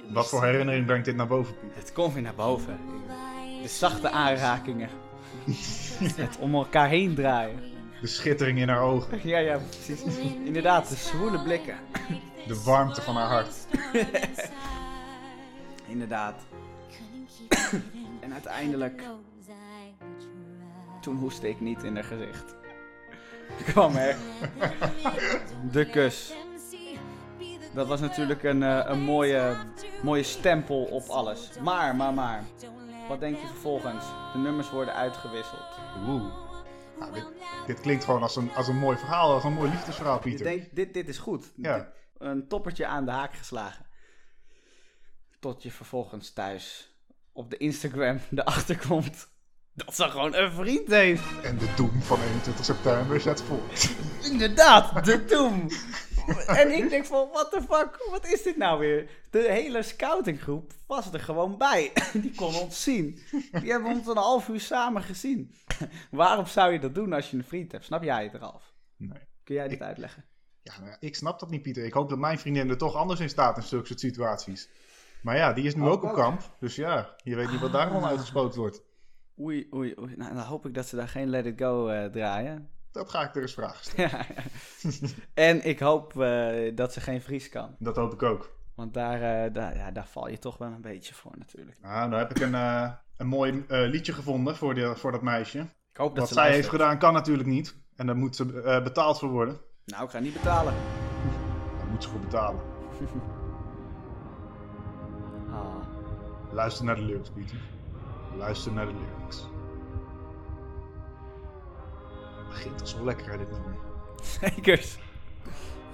Wat 0.10 0.30
voor 0.30 0.44
herinnering 0.44 0.86
brengt 0.86 1.06
dit 1.06 1.16
naar 1.16 1.28
boven, 1.28 1.58
Piet? 1.60 1.76
Het 1.76 1.94
komt 1.94 2.14
weer 2.14 2.22
naar 2.24 2.36
boven. 2.36 2.80
De 3.62 3.68
zachte 3.68 4.10
aanrakingen. 4.10 4.90
Het 6.16 6.38
om 6.40 6.54
elkaar 6.56 6.88
heen 6.88 7.16
draaien. 7.16 7.60
De 8.02 8.08
schittering 8.08 8.60
in 8.60 8.70
haar 8.70 8.82
ogen. 8.82 9.20
Ja, 9.30 9.38
ja, 9.40 9.58
precies. 9.58 10.02
Inderdaad, 10.44 10.90
de 10.90 10.96
zwoele 10.96 11.44
blikken. 11.44 11.78
De 12.48 12.62
warmte 12.64 13.02
van 13.02 13.16
haar 13.16 13.28
hart. 13.30 13.68
Inderdaad. 15.88 16.42
En 18.20 18.34
uiteindelijk, 18.34 19.04
toen 21.02 21.16
hoestte 21.18 21.50
ik 21.50 21.60
niet 21.60 21.84
in 21.84 21.96
haar 21.96 22.04
gezicht. 22.04 22.56
Kwam 23.72 23.96
er. 23.96 24.18
De 25.72 25.90
kus. 25.90 26.34
Dat 27.74 27.88
was 27.88 28.00
natuurlijk 28.00 28.44
een, 28.44 28.64
eh, 28.64 28.82
een 28.86 29.02
mooie, 29.02 29.56
mooie 30.04 30.24
stempel 30.24 30.84
op 30.84 31.08
alles. 31.08 31.50
Maar, 31.64 31.96
maar, 31.96 32.14
maar. 32.14 32.44
Wat 33.08 33.20
denk 33.20 33.38
je 33.40 33.48
vervolgens? 33.48 34.06
De 34.34 34.38
nummers 34.40 34.70
worden 34.70 34.94
uitgewisseld. 34.94 35.80
Oeh. 36.08 36.34
Nou, 37.00 37.14
dit, 37.14 37.26
dit 37.68 37.82
klinkt 37.82 38.04
gewoon 38.04 38.22
als 38.22 38.36
een, 38.36 38.52
als 38.56 38.68
een 38.68 38.78
mooi 38.78 38.98
verhaal, 38.98 39.34
als 39.34 39.44
een 39.44 39.54
mooi 39.54 39.70
liefdesverhaal, 39.70 40.20
Pieter. 40.20 40.46
denkt, 40.46 40.76
dit, 40.76 40.94
dit 40.94 41.08
is 41.08 41.18
goed. 41.18 41.52
Ja. 41.56 41.78
Dit- 41.78 41.88
een 42.18 42.48
toppertje 42.48 42.86
aan 42.86 43.06
de 43.06 43.12
haak 43.12 43.34
geslagen. 43.36 43.86
Tot 45.40 45.64
je 45.64 45.72
vervolgens 45.72 46.34
thuis 46.34 46.96
op 47.32 47.50
de 47.50 47.58
Instagram 47.58 48.20
erachter 48.36 48.88
komt 48.88 49.28
dat 49.76 49.96
ze 49.96 50.04
gewoon 50.04 50.36
een 50.36 50.52
vriend 50.52 50.88
heeft. 50.88 51.24
En 51.44 51.58
de 51.58 51.74
doem 51.76 52.02
van 52.02 52.22
21 52.22 52.66
september 52.66 53.20
zet 53.22 53.42
voort. 53.42 53.90
Inderdaad, 54.32 55.06
de 55.06 55.26
Doom. 55.26 55.68
En 56.48 56.72
ik 56.72 56.90
denk 56.90 57.06
van, 57.06 57.30
what 57.32 57.52
the 57.52 57.62
fuck, 57.62 58.08
wat 58.12 58.26
is 58.26 58.44
dit 58.44 58.58
nou 58.58 58.80
weer? 58.80 59.10
De 59.30 59.52
hele 59.52 59.84
scoutinggroep 59.84 60.72
was 60.88 61.14
er 61.14 61.20
gewoon 61.20 61.58
bij. 61.58 61.92
Die 62.14 62.36
kon 62.36 62.56
ons 62.56 62.84
zien. 62.84 63.20
Die 63.62 63.72
hebben 63.72 63.92
ons 63.92 64.08
een 64.08 64.18
half 64.18 64.48
uur 64.48 64.60
samen 64.60 65.04
gezien. 65.04 65.56
Waarom 66.12 66.46
zou 66.46 66.72
je 66.74 66.80
dat 66.80 66.96
doen 66.96 67.14
als 67.14 67.32
je 67.32 67.38
een 67.38 67.44
vriend 67.44 67.72
hebt? 67.72 67.86
Snap 67.86 68.04
jij 68.04 68.24
het, 68.24 68.34
Ralf? 68.42 68.74
Nee. 68.98 69.20
Kun 69.44 69.56
jij 69.56 69.68
dit 69.68 69.82
uitleggen? 69.82 70.26
Ja, 70.62 70.74
nou 70.80 70.90
ja, 70.90 70.98
ik 71.00 71.16
snap 71.16 71.40
dat 71.40 71.50
niet, 71.50 71.62
Pieter. 71.62 71.86
Ik 71.86 71.94
hoop 71.94 72.10
dat 72.10 72.18
mijn 72.20 72.40
vriendin 72.40 72.70
er 72.70 72.78
toch 72.78 72.96
anders 72.96 73.20
in 73.20 73.30
staat 73.30 73.58
in 73.58 73.64
zulke 73.64 73.88
soort 73.88 74.00
situaties. 74.00 74.70
Maar 75.22 75.36
ja, 75.38 75.54
die 75.54 75.66
is 75.66 75.76
nu 75.76 75.82
Ook 75.84 76.04
ook 76.04 76.04
op 76.04 76.14
kamp. 76.16 76.42
Dus 76.60 76.76
ja, 76.76 77.16
je 77.24 77.36
weet 77.36 77.52
niet 77.52 77.60
wat 77.60 77.72
daar 77.72 77.86
Ah. 77.86 77.92
allemaal 77.92 78.10
uitgesproken 78.16 78.60
wordt. 78.60 78.82
Oei, 79.40 79.68
oei, 79.74 79.96
oei. 80.00 80.16
Nou, 80.16 80.34
dan 80.34 80.44
hoop 80.44 80.66
ik 80.66 80.74
dat 80.74 80.86
ze 80.86 80.96
daar 80.96 81.08
geen 81.08 81.30
Let 81.30 81.46
It 81.46 81.60
Go 81.60 81.88
eh, 81.88 82.06
draaien. 82.06 82.70
Dat 82.92 83.10
ga 83.10 83.24
ik 83.24 83.36
er 83.36 83.42
eens 83.42 83.54
vragen 83.54 83.86
stellen. 83.86 84.10
Ja. 84.10 84.26
en 85.34 85.66
ik 85.66 85.80
hoop 85.80 86.22
eh, 86.22 86.76
dat 86.76 86.94
ze 86.94 87.02
geen 87.02 87.22
Fries 87.22 87.50
kan. 87.50 87.76
Dat 87.80 87.96
hoop 87.96 88.14
ik 88.14 88.24
ook. 88.24 88.54
Want 88.76 88.94
daar, 88.94 89.46
eh, 89.46 89.54
daar, 89.54 89.78
ja, 89.78 89.92
daar 89.92 90.08
val 90.08 90.28
je 90.28 90.38
toch 90.38 90.58
wel 90.58 90.72
een 90.72 90.82
beetje 90.82 91.14
voor 91.14 91.32
natuurlijk. 91.38 91.78
Nou, 91.82 92.10
nou 92.10 92.22
heb 92.22 92.32
ik 92.32 92.40
een, 92.40 92.54
een 93.18 93.28
mooi 93.28 93.66
liedje 93.68 94.14
gevonden 94.14 94.56
voor, 94.56 94.74
die, 94.74 94.86
voor 94.86 95.12
dat 95.12 95.22
meisje. 95.22 95.60
Ik 95.92 95.98
hoop 95.98 96.10
dat 96.10 96.18
Wat 96.18 96.28
ze 96.28 96.34
zij 96.34 96.52
heeft 96.52 96.70
gedaan 96.70 96.98
kan 96.98 97.14
natuurlijk 97.14 97.50
niet. 97.50 97.76
En 97.96 98.06
daar 98.06 98.18
moet 98.18 98.36
ze 98.36 98.46
betaald 98.84 99.20
voor 99.20 99.30
worden. 99.30 99.60
Nou, 99.86 100.04
ik 100.04 100.10
ga 100.10 100.20
niet 100.20 100.34
betalen. 100.34 100.74
Daar 101.78 101.88
moet 101.92 102.04
ze 102.04 102.10
voor 102.10 102.20
betalen. 102.20 102.62
Ah. 105.52 106.52
Luister 106.52 106.86
naar 106.86 106.96
de 106.96 107.02
lyrics, 107.02 107.30
Pieter. 107.30 107.75
Luister 108.38 108.72
naar 108.72 108.86
de 108.86 108.94
lyrics. 108.94 109.46
Het 112.38 112.48
begint 112.50 112.78
toch 112.78 112.88
zo 112.88 113.04
lekker, 113.04 113.32
hè, 113.32 113.38
dit 113.38 113.52
nummer. 113.52 113.76
Zekers. 114.22 114.98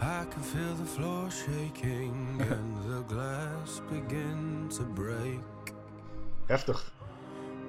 I 0.02 0.26
can 0.30 0.44
feel 0.44 0.76
the 0.76 0.86
floor 0.86 1.30
shaking 1.32 2.42
and 2.52 2.84
the 2.88 3.04
glass 3.08 3.82
begin 3.90 4.68
to 4.70 4.84
break. 4.84 5.74
Heftig. 6.46 6.92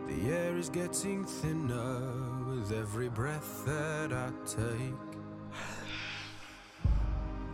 The 0.06 0.32
air 0.32 0.56
is 0.56 0.68
getting 0.68 1.26
thinner 1.26 2.00
with 2.46 2.72
every 2.72 3.08
breath 3.08 3.64
that 3.64 4.12
I 4.12 4.30
take. 4.44 5.12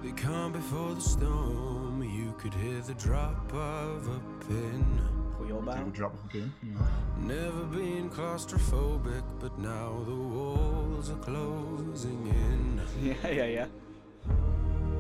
The 0.03 0.13
calm 0.13 0.53
before 0.53 0.95
the 0.95 1.01
storm, 1.01 2.03
you 2.03 2.33
could 2.39 2.55
hear 2.55 2.81
the 2.81 2.95
drop 2.95 3.53
of 3.53 4.09
a 4.09 4.38
pin. 4.49 5.01
Goeie 5.39 5.53
opbouw. 5.53 5.81
Even 5.81 5.93
drop 5.93 6.15
of 6.15 6.25
a 6.25 6.29
pin. 6.29 6.53
Ja. 6.61 6.79
Never 7.27 7.65
been 7.71 8.11
claustrophobic, 8.11 9.25
but 9.41 9.59
now 9.59 10.05
the 10.05 10.15
walls 10.15 11.11
are 11.11 11.21
closing 11.21 12.27
in. 12.27 12.81
Ja, 13.03 13.29
ja, 13.29 13.45
ja. 13.45 13.67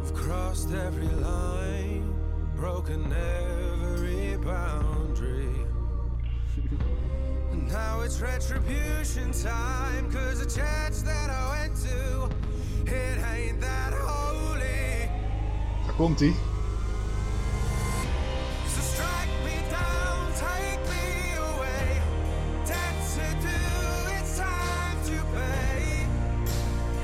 I've 0.02 0.14
crossed 0.14 0.72
every 0.72 1.08
line, 1.20 2.14
broken 2.56 3.12
every 3.12 4.36
boundary. 4.36 5.54
and 7.52 7.68
now 7.68 8.02
it's 8.02 8.20
retribution 8.20 9.32
time, 9.32 10.10
cause 10.10 10.38
the 10.44 10.50
church 10.60 11.02
that 11.04 11.30
I 11.30 11.60
went 11.60 11.76
to, 11.88 12.30
it 12.86 13.18
ain't 13.34 13.60
that 13.60 13.92
holy. 13.92 15.10
Daar 15.86 15.94
komt 15.96 16.20
hij. 16.20 16.34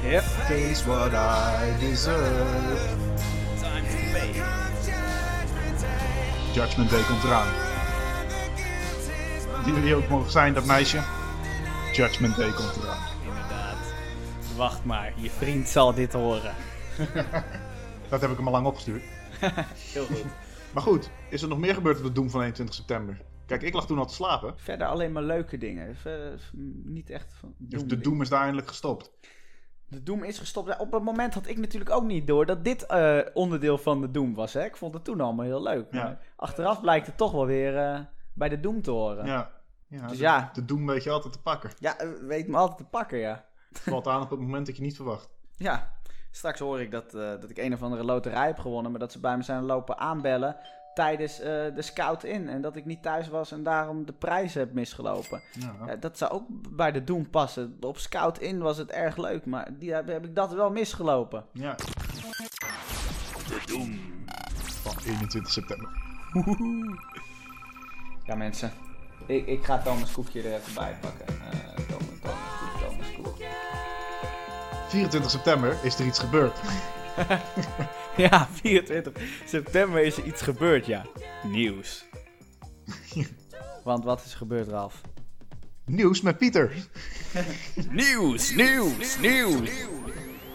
Yep. 0.05 0.25
Is 0.51 0.85
what 0.85 1.15
I 1.15 1.73
deserve. 1.81 2.79
Time 3.59 3.85
to 3.85 3.97
pay. 4.13 4.33
judgment 4.33 5.81
day. 5.81 6.53
Judgment 6.53 6.91
Day 6.91 7.03
komt 7.03 7.25
eraan. 7.25 7.49
Die 9.65 9.75
jullie 9.75 9.95
ook 9.95 10.09
mogen 10.09 10.31
zijn, 10.31 10.55
dat 10.55 10.65
meisje. 10.65 11.03
Judgment 11.93 12.37
Day 12.37 12.53
komt 12.53 12.77
eraan. 12.77 13.07
Inderdaad. 13.27 13.77
Wacht 14.57 14.85
maar, 14.85 15.13
je 15.17 15.31
vriend 15.31 15.69
zal 15.69 15.95
dit 15.95 16.13
horen. 16.13 16.55
Dat 18.09 18.21
heb 18.21 18.31
ik 18.31 18.37
hem 18.37 18.47
al 18.47 18.53
lang 18.53 18.67
opgestuurd. 18.67 19.03
Heel 19.95 20.05
goed. 20.05 20.25
Maar 20.73 20.83
goed, 20.83 21.11
is 21.31 21.43
er 21.43 21.49
nog 21.49 21.59
meer 21.59 21.75
gebeurd 21.75 21.99
op 21.99 22.05
de 22.05 22.13
Doom 22.13 22.31
van 22.31 22.41
21 22.41 22.75
september? 22.75 23.21
Kijk, 23.47 23.63
ik 23.63 23.75
lag 23.75 23.87
toen 23.87 23.99
al 23.99 24.07
te 24.07 24.15
slapen. 24.15 24.55
Verder 24.57 24.87
alleen 24.87 25.13
maar 25.13 25.23
leuke 25.23 25.59
dingen. 25.59 25.97
Verder, 25.97 26.51
niet 26.85 27.11
echt 27.11 27.35
van 27.41 27.55
Dus 27.59 27.85
de. 27.85 27.99
Doom 27.99 28.23
is 28.23 28.29
daar 28.29 28.41
eindelijk 28.41 28.69
gestopt. 28.69 29.11
De 29.88 30.03
Doom 30.03 30.23
is 30.23 30.38
gestopt. 30.38 30.69
Ja, 30.69 30.76
Op 30.79 30.93
het 30.93 31.03
moment 31.03 31.35
had 31.35 31.47
ik 31.47 31.59
natuurlijk 31.59 31.91
ook 31.91 32.05
niet 32.05 32.26
door 32.26 32.47
dat 32.47 32.64
dit 32.64 32.87
eh, 32.87 33.19
onderdeel 33.35 33.79
van 33.79 34.00
de 34.00 34.11
Doom 34.11 34.35
was. 34.35 34.53
Hè? 34.53 34.64
Ik 34.64 34.76
vond 34.76 34.95
het 34.95 35.05
toen 35.05 35.21
allemaal 35.21 35.45
heel 35.45 35.62
leuk. 35.62 35.87
Ja. 35.91 36.03
Maar 36.03 36.19
achteraf 36.37 36.81
blijkt 36.81 37.07
het 37.07 37.17
toch 37.17 37.33
wel 37.33 37.47
weer 37.47 37.79
eh, 37.79 38.00
bij 38.33 38.49
de 38.49 38.61
Doom 38.61 38.83
te 38.83 38.91
horen. 38.91 39.26
Ja, 39.26 39.33
Ja. 39.33 39.50
ja 40.00 40.07
Dus 40.07 40.17
de, 40.17 40.23
ja. 40.23 40.50
de 40.53 40.64
Doom 40.64 40.87
weet 40.87 41.03
je 41.05 41.11
altijd 41.11 41.33
te 41.33 41.41
pakken. 41.43 41.71
eh, 41.99 42.09
weet 42.21 42.49
me 42.49 42.57
altijd 42.57 42.79
te 42.79 42.85
pakken, 42.85 43.19
ja. 43.19 43.45
Het 43.69 43.81
valt 43.83 44.07
aan 44.09 44.23
op 44.23 44.31
het 44.31 44.41
moment 44.41 44.67
dat 44.67 44.76
je 44.76 44.83
niet 44.83 44.97
verwacht. 44.97 45.29
Ja, 45.57 45.93
straks 46.31 46.59
hoor 46.61 46.81
ik 46.81 46.91
dat, 46.91 47.11
dat 47.11 47.50
ik 47.50 47.59
een 47.59 47.73
of 47.73 47.83
andere 47.83 48.05
loterij 48.05 48.47
heb 48.47 48.59
gewonnen, 48.59 48.91
maar 48.91 49.00
dat 49.00 49.12
ze 49.12 49.21
bij 49.21 49.37
me 49.37 49.43
zijn 49.43 49.62
lopen 49.62 49.99
aanbellen 49.99 50.57
tijdens 50.95 51.41
eh, 51.41 51.47
de 51.75 51.83
scout 51.83 52.25
in. 52.25 52.49
En 52.49 52.61
dat 52.61 52.77
ik 52.77 52.85
niet 52.85 53.03
thuis 53.03 53.29
was 53.29 53.53
en 53.53 53.63
daarom 53.63 54.07
de 54.07 54.13
prijs 54.13 54.55
heb 54.55 54.73
misgelopen. 54.73 55.43
Ja. 55.87 55.97
Dat 55.97 56.19
zou 56.19 56.33
ook 56.33 56.45
bij 56.71 56.93
de 56.93 57.05
Doom 57.05 57.31
passen. 57.31 57.77
Op 57.81 57.99
scout 57.99 58.39
in 58.39 58.59
was 58.59 58.77
het 58.77 58.91
erg 58.91 59.17
leuk, 59.17 59.47
maar 59.47 59.69
die 59.79 59.93
heb, 59.93 60.09
heb 60.09 60.25
ik 60.25 60.35
dat 60.35 60.53
wel 60.53 60.71
misgelopen. 60.71 61.45
ja. 61.53 61.75
De 63.49 63.61
Doom. 63.67 63.99
Van 64.83 64.95
21 65.07 65.53
september. 65.53 65.89
Ja 68.27 68.35
mensen, 68.35 68.73
ik, 69.27 69.47
ik 69.47 69.65
ga 69.65 69.79
Thomas 69.79 70.13
Koekje 70.13 70.43
er 70.43 70.55
even 70.55 70.75
bij 70.75 70.97
pakken. 71.01 71.27
Eh, 71.27 71.85
Thomas, 71.87 72.05
Thomas 72.23 72.81
Thomas 72.81 73.07
Koek. 73.23 73.37
24 74.89 75.31
september 75.31 75.77
is 75.83 75.99
er 75.99 76.07
iets 76.07 76.19
gebeurd. 76.19 76.59
Ja, 78.30 78.49
24 78.52 79.12
september 79.44 80.04
is 80.04 80.16
er 80.16 80.25
iets 80.25 80.42
gebeurd, 80.42 80.87
ja. 80.87 81.06
Nieuws. 81.42 82.04
Want 83.85 84.04
wat 84.04 84.25
is 84.25 84.30
er 84.33 84.37
gebeurd, 84.38 84.68
Ralf? 84.68 85.00
Nieuws 85.85 86.21
met 86.21 86.38
Pieter. 86.38 86.73
Nieuws, 87.90 88.54
nieuws, 88.54 89.18
nieuws, 89.18 89.71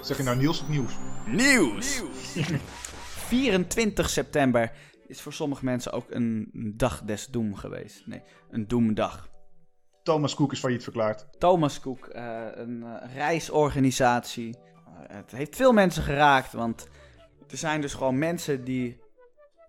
Zeg 0.02 0.18
je 0.18 0.24
nou 0.24 0.38
Niels 0.38 0.62
of 0.62 0.70
Nieuws? 0.70 0.94
nieuws. 1.28 2.02
24 3.28 4.10
september 4.10 4.72
is 5.08 5.22
voor 5.22 5.34
sommige 5.34 5.66
mensen 5.66 5.92
ook 5.92 6.06
een 6.10 6.52
dag 6.78 7.02
des 7.02 7.28
doem 7.28 7.56
geweest. 7.56 8.08
Nee, 8.08 8.22
een 8.50 8.68
doemdag. 8.68 9.30
Thomas 10.04 10.36
Cook 10.36 10.52
is 10.52 10.60
failliet 10.60 10.84
verklaard. 10.84 11.28
Thomas 11.38 11.80
Cook, 11.80 12.06
eh, 12.06 12.46
een 12.54 12.84
eh, 12.84 13.16
reisorganisatie. 13.16 14.58
Eh, 14.58 15.16
het 15.16 15.32
heeft 15.32 15.56
veel 15.56 15.74
mensen 15.74 16.04
geraakt, 16.04 16.54
want 16.54 16.88
er 17.50 17.58
zijn 17.58 17.82
dus 17.82 17.94
gewoon 17.94 18.18
mensen 18.18 18.64
die 18.64 19.02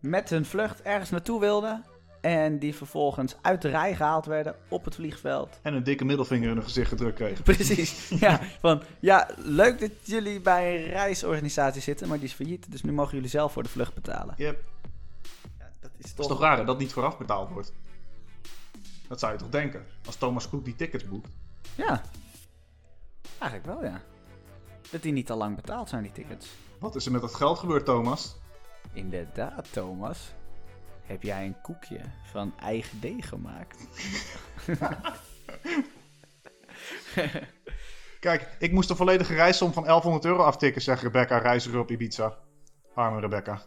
met 0.01 0.31
hun 0.31 0.45
vlucht 0.45 0.83
ergens 0.83 1.11
naartoe 1.11 1.41
wilden. 1.41 1.85
En 2.21 2.59
die 2.59 2.75
vervolgens 2.75 3.37
uit 3.43 3.63
de 3.63 3.69
rij 3.69 3.95
gehaald 3.97 4.27
werden 4.27 4.57
op 4.69 4.85
het 4.85 4.95
vliegveld. 4.95 5.59
En 5.63 5.75
een 5.75 5.85
dikke 5.85 6.05
middelvinger 6.05 6.49
in 6.49 6.55
hun 6.55 6.65
gezicht 6.65 6.89
gedrukt 6.89 7.17
kregen. 7.17 7.45
Precies. 7.55 8.09
Ja, 8.09 8.41
van 8.61 8.83
ja, 8.99 9.29
leuk 9.37 9.81
dat 9.81 9.91
jullie 10.03 10.41
bij 10.41 10.77
een 10.77 10.91
reisorganisatie 10.91 11.83
zitten, 11.83 12.09
maar 12.09 12.19
die 12.19 12.27
is 12.27 12.33
failliet. 12.33 12.71
Dus 12.71 12.83
nu 12.83 12.93
mogen 12.93 13.15
jullie 13.15 13.31
zelf 13.31 13.53
voor 13.53 13.63
de 13.63 13.69
vlucht 13.69 13.95
betalen. 13.95 14.35
Yep. 14.37 14.65
Ja, 15.59 15.71
dat 15.81 15.91
is 15.97 16.11
Het 16.11 16.19
is 16.19 16.27
toch 16.27 16.41
raar 16.41 16.57
dat 16.57 16.67
dat 16.67 16.79
niet 16.79 16.93
vooraf 16.93 17.19
betaald 17.19 17.51
wordt? 17.51 17.73
Dat 19.09 19.19
zou 19.19 19.33
je 19.33 19.39
toch 19.39 19.49
denken? 19.49 19.87
Als 20.07 20.17
Thomas 20.17 20.49
Cook 20.49 20.65
die 20.65 20.77
tickets 20.77 21.09
boekt. 21.09 21.29
Ja. 21.75 22.03
Eigenlijk 23.39 23.65
wel, 23.65 23.85
ja. 23.85 24.01
Dat 24.91 25.03
die 25.03 25.13
niet 25.13 25.31
al 25.31 25.37
lang 25.37 25.57
betaald 25.57 25.89
zijn, 25.89 26.03
die 26.03 26.13
tickets. 26.13 26.49
Wat 26.79 26.97
is 26.97 27.07
er 27.07 27.13
met 27.13 27.21
dat 27.21 27.35
geld 27.35 27.59
gebeurd, 27.59 27.85
Thomas? 27.85 28.37
Inderdaad, 28.93 29.73
Thomas. 29.73 30.33
Heb 31.03 31.23
jij 31.23 31.47
een 31.47 31.61
koekje 31.61 32.01
van 32.31 32.53
eigen 32.59 33.01
deeg 33.01 33.29
gemaakt? 33.29 33.87
Kijk, 38.21 38.57
ik 38.59 38.73
moest 38.73 38.89
de 38.89 38.97
volledige 38.97 39.35
reissom 39.35 39.73
van 39.73 39.83
1100 39.83 40.25
euro 40.25 40.43
aftikken, 40.43 40.83
zegt 40.83 41.03
Rebecca, 41.03 41.39
reiziger 41.39 41.79
op 41.79 41.91
Ibiza. 41.91 42.39
Arme 42.95 43.21
Rebecca. 43.21 43.63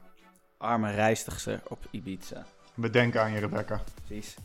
Arme 0.58 0.92
reistigster 0.92 1.62
op 1.68 1.80
Ibiza. 1.92 2.46
We 2.74 2.90
denken 2.90 3.22
aan 3.22 3.32
je, 3.32 3.40
Rebecca. 3.40 3.84
Precies. 4.06 4.36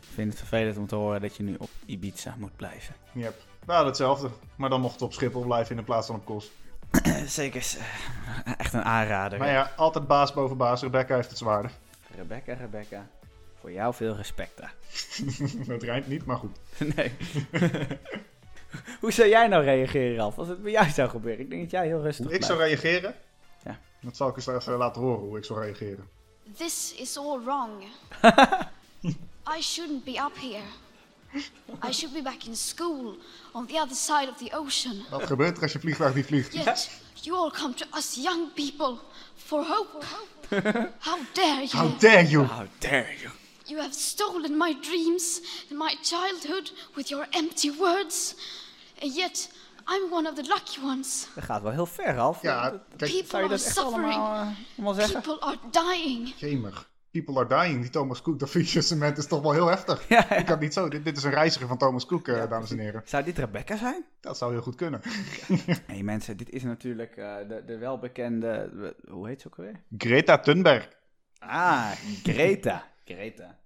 Ik 0.00 0.14
vind 0.14 0.28
het 0.30 0.38
vervelend 0.38 0.76
om 0.76 0.86
te 0.86 0.94
horen 0.94 1.20
dat 1.20 1.36
je 1.36 1.42
nu 1.42 1.54
op 1.58 1.70
Ibiza 1.86 2.34
moet 2.38 2.56
blijven. 2.56 2.94
Yep. 3.12 3.42
Nou, 3.68 3.86
hetzelfde. 3.86 4.30
Maar 4.56 4.70
dan 4.70 4.80
mocht 4.80 4.92
het 4.92 5.02
op 5.02 5.12
Schiphol 5.12 5.42
blijven 5.42 5.78
in 5.78 5.84
plaats 5.84 6.06
van 6.06 6.16
op 6.16 6.24
Kos. 6.24 6.50
Zeker. 7.26 7.60
is, 7.60 7.76
eh, 7.76 8.52
Echt 8.58 8.72
een 8.72 8.84
aanrader. 8.84 9.38
Maar 9.38 9.50
ja, 9.50 9.72
altijd 9.76 10.06
baas 10.06 10.32
boven 10.32 10.56
baas. 10.56 10.82
Rebecca 10.82 11.14
heeft 11.14 11.28
het 11.28 11.38
zwaarder. 11.38 11.70
Rebecca, 12.16 12.52
Rebecca. 12.54 13.06
Voor 13.60 13.72
jou 13.72 13.94
veel 13.94 14.14
respect 14.16 14.56
daar. 14.56 14.74
het 15.74 15.82
rijmt 15.82 16.06
niet, 16.06 16.24
maar 16.24 16.36
goed. 16.36 16.58
Nee. 16.96 17.12
Hoe 19.00 19.12
zou 19.12 19.28
jij 19.28 19.48
nou 19.48 19.64
reageren, 19.64 20.16
Ralf, 20.16 20.38
als 20.38 20.48
het 20.48 20.62
bij 20.62 20.72
jou 20.72 20.88
zou 20.90 21.08
gebeuren? 21.08 21.40
Ik 21.40 21.50
denk 21.50 21.62
dat 21.62 21.70
jij 21.70 21.86
heel 21.86 22.02
rustig 22.02 22.24
Hoe 22.26 22.34
ik 22.34 22.40
blijft. 22.40 22.58
zou 22.58 22.68
reageren? 22.68 23.14
Ja. 23.64 23.78
Dat 24.00 24.16
zal 24.16 24.28
ik 24.28 24.36
eens 24.36 24.46
even 24.46 24.76
laten 24.76 25.02
horen, 25.02 25.20
hoe 25.20 25.38
ik 25.38 25.44
zou 25.44 25.60
reageren. 25.60 26.08
This 26.56 26.94
is 26.98 27.18
all 27.18 27.40
wrong. 27.44 27.82
I 29.56 29.62
shouldn't 29.62 30.04
be 30.04 30.10
up 30.10 30.36
here. 30.40 30.64
I 31.88 31.92
should 31.92 32.12
be 32.12 32.22
back 32.22 32.44
in 32.46 32.56
school 32.56 33.16
on 33.52 33.66
the 33.66 33.80
other 33.80 33.94
side 33.96 34.28
of 34.30 34.36
the 34.38 34.56
ocean. 34.56 35.04
Wat 35.10 35.22
gebeurt 35.26 35.56
er 35.56 35.62
als 35.62 35.72
je 35.72 35.78
vliegtuig 35.80 36.14
niet 36.14 36.26
vliegt? 36.26 36.52
Yet 36.52 36.90
you 37.22 37.36
all 37.36 37.50
come 37.50 37.74
to 37.74 37.86
us 37.96 38.14
young 38.14 38.52
people 38.54 38.98
for 39.36 39.64
hope. 39.66 40.04
How 40.98 41.18
dare 41.32 41.64
you? 41.66 41.68
How 41.68 41.98
dare 42.00 42.28
you! 42.28 42.44
How 42.44 42.66
dare 42.78 43.14
you? 43.20 43.30
You 43.64 43.80
have 43.80 43.92
stolen 43.94 44.56
my 44.56 44.76
dreams 44.80 45.40
and 45.70 45.78
my 45.78 45.96
childhood 46.02 46.72
with 46.94 47.08
your 47.08 47.26
empty 47.30 47.70
words. 47.78 48.34
And 49.02 49.14
yet 49.14 49.48
I'm 49.86 50.10
one 50.12 50.28
of 50.28 50.34
the 50.34 50.42
lucky 50.42 50.80
ones. 50.80 51.26
Dat 51.34 51.44
gaat 51.44 51.62
wel 51.62 51.72
heel 51.72 51.86
ver, 51.86 52.14
Ralf. 52.14 52.42
Ja, 52.42 52.70
Dat- 52.70 52.80
kijk, 52.96 53.10
People 53.10 53.28
Zou 53.28 53.42
je 53.42 53.48
are 53.48 53.56
dat 53.56 53.66
echt 53.66 53.74
suffering. 53.76 54.12
allemaal, 54.14 54.40
eh, 54.42 54.48
allemaal 54.76 54.94
zeggen? 54.94 55.20
People 55.22 55.40
are 55.40 55.58
dying. 55.70 56.34
jemig. 56.36 56.87
People 57.10 57.38
are 57.38 57.48
dying, 57.48 57.80
die 57.80 57.90
Thomas 57.90 58.22
Cook, 58.22 58.38
dat 58.38 58.50
faillissement 58.50 59.18
is 59.18 59.26
toch 59.26 59.42
wel 59.42 59.52
heel 59.52 59.66
heftig. 59.66 60.08
Ja, 60.08 60.26
ja. 60.28 60.36
Ik 60.36 60.48
had 60.48 60.60
niet 60.60 60.72
zo, 60.72 60.88
dit, 60.88 61.04
dit 61.04 61.16
is 61.16 61.24
een 61.24 61.30
reiziger 61.30 61.68
van 61.68 61.78
Thomas 61.78 62.06
Cook, 62.06 62.28
eh, 62.28 62.50
dames 62.50 62.70
en 62.70 62.78
heren. 62.78 63.02
Zou 63.04 63.24
dit 63.24 63.38
Rebecca 63.38 63.76
zijn? 63.76 64.04
Dat 64.20 64.38
zou 64.38 64.52
heel 64.52 64.62
goed 64.62 64.74
kunnen. 64.74 65.00
Nee 65.86 66.04
mensen, 66.04 66.36
dit 66.36 66.50
is 66.50 66.62
natuurlijk 66.62 67.16
eh, 67.16 67.36
de, 67.48 67.62
de 67.66 67.78
welbekende... 67.78 68.94
Hoe 69.08 69.28
heet 69.28 69.40
ze 69.40 69.46
ook 69.46 69.58
alweer? 69.58 69.82
Greta 69.96 70.38
Thunberg. 70.38 70.88
Ah, 71.38 71.90
Greta. 72.22 72.88
Greta. 73.04 73.58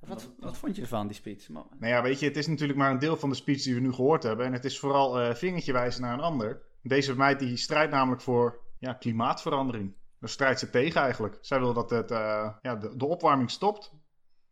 Wat, 0.00 0.30
wat 0.38 0.58
vond 0.58 0.76
je 0.76 0.82
ervan, 0.82 1.06
die 1.06 1.16
speech? 1.16 1.48
Nou 1.48 1.66
ja, 1.80 2.02
weet 2.02 2.20
je, 2.20 2.26
het 2.26 2.36
is 2.36 2.46
natuurlijk 2.46 2.78
maar 2.78 2.90
een 2.90 2.98
deel 2.98 3.16
van 3.16 3.28
de 3.28 3.34
speech 3.34 3.62
die 3.62 3.74
we 3.74 3.80
nu 3.80 3.92
gehoord 3.92 4.22
hebben. 4.22 4.46
En 4.46 4.52
het 4.52 4.64
is 4.64 4.78
vooral 4.78 5.20
eh, 5.20 5.34
vingertje 5.34 5.72
wijzen 5.72 6.02
naar 6.02 6.12
een 6.12 6.20
ander. 6.20 6.62
Deze 6.82 7.16
meid 7.16 7.38
die 7.38 7.56
strijdt 7.56 7.92
namelijk 7.92 8.22
voor 8.22 8.60
ja, 8.78 8.92
klimaatverandering. 8.92 9.94
Daar 10.20 10.30
strijdt 10.30 10.58
ze 10.58 10.70
tegen 10.70 11.00
eigenlijk. 11.02 11.38
Zij 11.40 11.58
wil 11.58 11.72
dat 11.72 11.90
het, 11.90 12.10
eh, 12.10 12.48
ja, 12.62 12.74
de, 12.74 12.96
de 12.96 13.06
opwarming 13.06 13.50
stopt. 13.50 13.90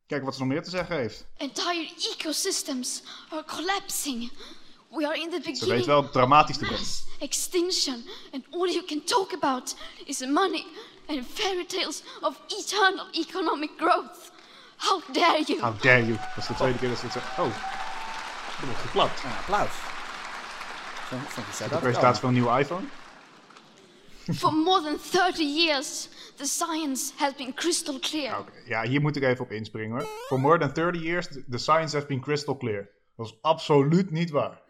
Kijk 0.06 0.24
wat 0.24 0.34
ze 0.34 0.40
nog 0.40 0.48
meer 0.48 0.62
te 0.62 0.70
zeggen 0.70 0.96
heeft. 0.96 1.26
Entire 1.36 1.90
ecosystems 2.14 3.02
are 3.30 3.44
collapsing. 3.44 4.32
We 4.90 5.06
are 5.06 5.20
in 5.20 5.30
the 5.30 5.36
Ze 5.36 5.42
weet 5.42 5.58
beginning 5.60 5.86
wel 5.86 6.02
het 6.02 6.12
dramatisch 6.12 6.58
te 6.58 6.64
brengen. 6.64 6.86
extinction, 7.18 8.04
and 8.32 8.44
all 8.50 8.68
you 8.72 8.84
can 8.84 9.04
talk 9.04 9.32
about 9.32 9.76
is 10.04 10.20
money 10.20 10.66
and 11.06 11.26
fairy 11.26 11.66
tales 11.66 12.02
of 12.20 12.40
eternal 12.46 13.06
economic 13.12 13.70
growth. 13.76 14.30
How 14.76 15.02
dare 15.12 15.42
you? 15.46 15.60
How 15.60 15.82
dare 15.82 16.06
you. 16.06 16.16
Dat 16.16 16.36
is 16.36 16.46
de 16.46 16.54
tweede 16.54 16.78
keer 16.78 16.88
dat 16.88 16.98
ze 16.98 17.04
het 17.04 17.12
zegt. 17.12 17.38
Oh, 17.38 17.46
er 18.60 18.66
wordt 18.66 18.80
geklapt. 18.80 19.22
Een 19.24 19.30
applaus. 19.30 19.74
De 21.58 21.68
dat 21.68 21.80
presentatie 21.80 22.20
van 22.20 22.28
een 22.28 22.34
nieuwe 22.34 22.58
iPhone. 22.58 22.86
For 24.34 24.52
more 24.52 24.82
than 24.82 24.98
30 24.98 25.44
years, 25.44 26.08
the 26.36 26.44
science 26.44 27.12
has 27.16 27.34
been 27.34 27.54
crystal 27.54 27.98
clear. 27.98 28.44
Ja, 28.66 28.82
hier 28.82 29.00
moet 29.00 29.16
ik 29.16 29.22
even 29.22 29.44
op 29.44 29.52
inspringen 29.52 29.98
hoor. 29.98 30.08
For 30.26 30.40
more 30.40 30.58
than 30.58 30.72
30 30.72 31.00
years, 31.02 31.26
the 31.50 31.58
science 31.58 31.96
has 31.96 32.06
been 32.06 32.20
crystal 32.20 32.56
clear. 32.56 32.88
Dat 33.16 33.26
is 33.26 33.38
absoluut 33.40 34.10
niet 34.10 34.30
waar. 34.30 34.60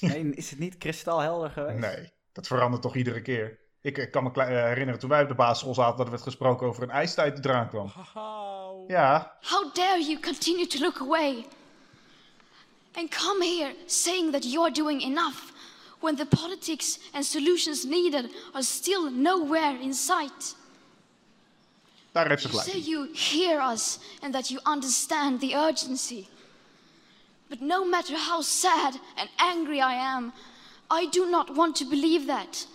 Nee, 0.00 0.34
is 0.34 0.50
het 0.50 0.58
niet 0.58 0.78
kristalhelder 0.78 1.50
geweest? 1.50 1.78
Nee, 1.78 2.12
dat 2.32 2.46
verandert 2.46 2.82
toch 2.82 2.96
iedere 2.96 3.22
keer. 3.22 3.58
Ik, 3.80 3.98
ik 3.98 4.10
kan 4.10 4.22
me 4.24 4.30
eh, 4.30 4.46
herinneren 4.46 5.00
toen 5.00 5.08
wij 5.08 5.22
op 5.22 5.28
de 5.28 5.34
basisschool 5.34 5.74
zaten 5.74 5.96
dat 5.96 6.04
er 6.06 6.12
werd 6.12 6.22
gesproken 6.22 6.66
over 6.66 6.82
een 6.82 6.90
ijstijd 6.90 7.36
die 7.36 7.50
eraan 7.50 7.68
kwam. 7.68 7.92
Ja, 8.88 9.36
How 9.40 9.74
dare 9.74 10.02
you 10.02 10.20
continue 10.20 10.66
to 10.66 10.78
look 10.78 11.00
away 11.00 11.46
and 12.92 13.08
come 13.08 13.44
here 13.44 13.74
saying 13.86 14.32
that 14.32 14.52
you 14.52 14.64
are 14.64 14.72
doing 14.72 15.02
enough 15.02 15.52
when 16.04 16.16
the 16.16 16.26
politics 16.26 16.98
and 17.14 17.24
solutions 17.24 17.86
needed 17.86 18.28
are 18.54 18.62
still 18.62 19.10
nowhere 19.10 19.74
in 19.80 19.94
sight? 19.94 20.54
daar 22.12 22.28
heeft 22.28 22.42
ze 22.42 22.48
You 22.48 22.62
say 22.62 22.78
you 22.78 23.08
hear 23.12 23.72
us 23.72 23.98
and 24.20 24.32
that 24.32 24.48
you 24.48 24.60
understand 24.64 25.40
the 25.40 25.54
urgency. 25.56 26.28
But 27.48 27.60
no 27.60 27.84
matter 27.84 28.16
how 28.16 28.42
sad 28.42 29.00
and 29.16 29.28
angry 29.36 29.80
I 29.80 29.94
am, 29.94 30.32
I 30.90 31.08
do 31.10 31.26
not 31.30 31.54
want 31.54 31.76
to 31.76 31.84
believe 31.84 32.26
that. 32.26 32.66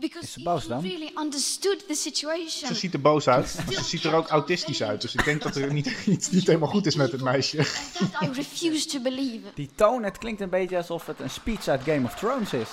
Because 0.00 0.24
Is 0.26 0.32
ze 0.32 0.38
if 0.38 0.44
boos 0.44 0.66
dan? 0.66 0.80
really 0.82 1.10
understood 1.14 1.84
the 1.88 1.94
situation, 1.94 2.68
Ze 2.68 2.74
ziet 2.74 2.92
er 2.94 3.00
boos 3.00 3.28
uit. 3.28 3.48
Ze 3.70 3.84
ziet 3.84 4.04
er 4.04 4.14
ook 4.14 4.28
autistisch 4.28 4.82
uit. 4.82 5.00
Dus 5.00 5.14
ik 5.14 5.24
denk 5.24 5.42
dat 5.42 5.56
er 5.56 5.72
niet, 5.72 5.86
iets 6.06 6.30
niet 6.30 6.46
helemaal 6.46 6.68
goed 6.68 6.86
is 6.86 6.94
met 6.94 7.12
het 7.12 7.20
meisje. 7.22 7.58
and 7.58 8.12
that 8.12 8.22
I 8.22 8.26
refuse 8.32 8.86
to 8.86 9.00
believe. 9.00 9.40
Die 9.54 9.70
toon, 9.74 10.02
het 10.02 10.18
klinkt 10.18 10.40
een 10.40 10.50
beetje 10.50 10.76
alsof 10.76 11.06
het 11.06 11.20
een 11.20 11.30
speech 11.30 11.68
uit 11.68 11.82
Game 11.82 12.04
of 12.06 12.14
Thrones 12.14 12.52
is. 12.52 12.68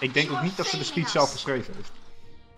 Ik 0.00 0.14
denk 0.14 0.30
ook 0.32 0.42
niet 0.42 0.56
dat 0.56 0.66
ze 0.66 0.78
de 0.78 0.84
speech 0.84 1.08
zelf 1.08 1.32
geschreven 1.32 1.74
heeft. 1.74 1.90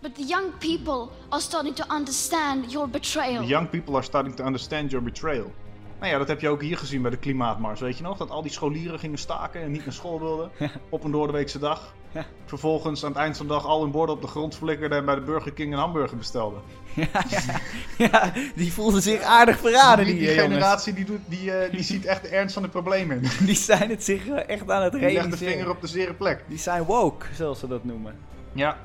But 0.01 0.15
the 0.15 0.23
young 0.23 0.57
people 0.57 1.07
are 1.29 1.41
starting 1.41 1.75
to 1.75 1.95
understand 1.95 2.71
your 2.71 2.89
betrayal. 2.89 3.41
The 3.41 3.47
young 3.47 3.69
people 3.69 3.93
are 3.93 4.03
starting 4.03 4.35
to 4.35 4.45
understand 4.45 4.91
your 4.91 5.05
betrayal. 5.05 5.51
Nou 5.99 6.11
ja, 6.11 6.17
dat 6.17 6.27
heb 6.27 6.41
je 6.41 6.49
ook 6.49 6.61
hier 6.61 6.77
gezien 6.77 7.01
bij 7.01 7.11
de 7.11 7.17
klimaatmars, 7.17 7.79
weet 7.79 7.97
je 7.97 8.03
nog? 8.03 8.17
Dat 8.17 8.29
al 8.29 8.41
die 8.41 8.51
scholieren 8.51 8.99
gingen 8.99 9.17
staken 9.17 9.61
en 9.61 9.71
niet 9.71 9.85
naar 9.85 9.93
school 9.93 10.19
wilden. 10.19 10.51
Op 10.89 11.03
een 11.03 11.11
doordeweekse 11.11 11.59
dag. 11.59 11.93
Ja. 12.11 12.25
Vervolgens 12.45 13.03
aan 13.03 13.09
het 13.11 13.19
eind 13.19 13.37
van 13.37 13.47
de 13.47 13.53
dag 13.53 13.65
al 13.65 13.81
hun 13.81 13.91
borden 13.91 14.15
op 14.15 14.21
de 14.21 14.27
grond 14.27 14.55
flikkerden 14.55 14.97
en 14.97 15.05
bij 15.05 15.15
de 15.15 15.21
Burger 15.21 15.51
King 15.53 15.73
een 15.73 15.79
hamburger 15.79 16.17
bestelden. 16.17 16.61
ja, 16.93 17.07
ja, 17.29 17.59
ja, 17.97 18.31
die 18.55 18.73
voelden 18.73 19.01
zich 19.01 19.21
aardig 19.21 19.57
verraden, 19.59 20.05
die, 20.05 20.13
die, 20.13 20.27
die 20.27 20.35
eh, 20.35 20.41
generatie 20.41 20.93
die, 20.93 21.05
doet, 21.05 21.19
die, 21.25 21.51
eh, 21.51 21.71
die 21.71 21.83
ziet 21.83 22.05
echt 22.05 22.21
de 22.21 22.27
ernst 22.27 22.53
van 22.53 22.63
het 22.63 22.71
probleem 22.71 23.11
in. 23.11 23.21
Die 23.45 23.55
zijn 23.55 23.89
het 23.89 24.03
zich 24.03 24.27
eh, 24.27 24.49
echt 24.49 24.69
aan 24.71 24.81
het 24.83 24.91
Die 24.91 25.01
legt 25.01 25.13
de 25.13 25.19
realiseren. 25.21 25.53
vinger 25.53 25.69
op 25.69 25.81
de 25.81 25.87
zere 25.87 26.13
plek. 26.13 26.43
Die 26.47 26.57
zijn 26.57 26.83
woke, 26.83 27.25
zoals 27.33 27.59
ze 27.59 27.67
dat 27.67 27.83
noemen. 27.83 28.15
Ja. 28.53 28.77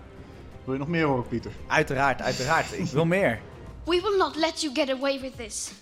Wil 0.64 0.72
je 0.72 0.78
nog 0.80 0.88
meer 0.88 1.04
horen, 1.06 1.28
Pieter? 1.28 1.52
Uiteraard, 1.66 2.22
uiteraard. 2.22 2.78
Ik 2.78 2.86
wil 2.86 3.04
meer. 3.04 3.40
We 3.84 4.00
will 4.02 4.18
not 4.18 4.36
let 4.36 4.60
you 4.60 4.74
get 4.74 4.90
away 4.90 5.20
with 5.20 5.36
this. 5.36 5.72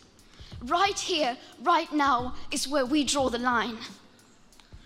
Right 0.66 1.01
here, 1.01 1.37
right 1.64 1.90
now, 1.92 2.33
is 2.48 2.68
where 2.68 2.87
we 2.88 3.05
draw 3.05 3.31
the 3.31 3.38
line. 3.38 3.77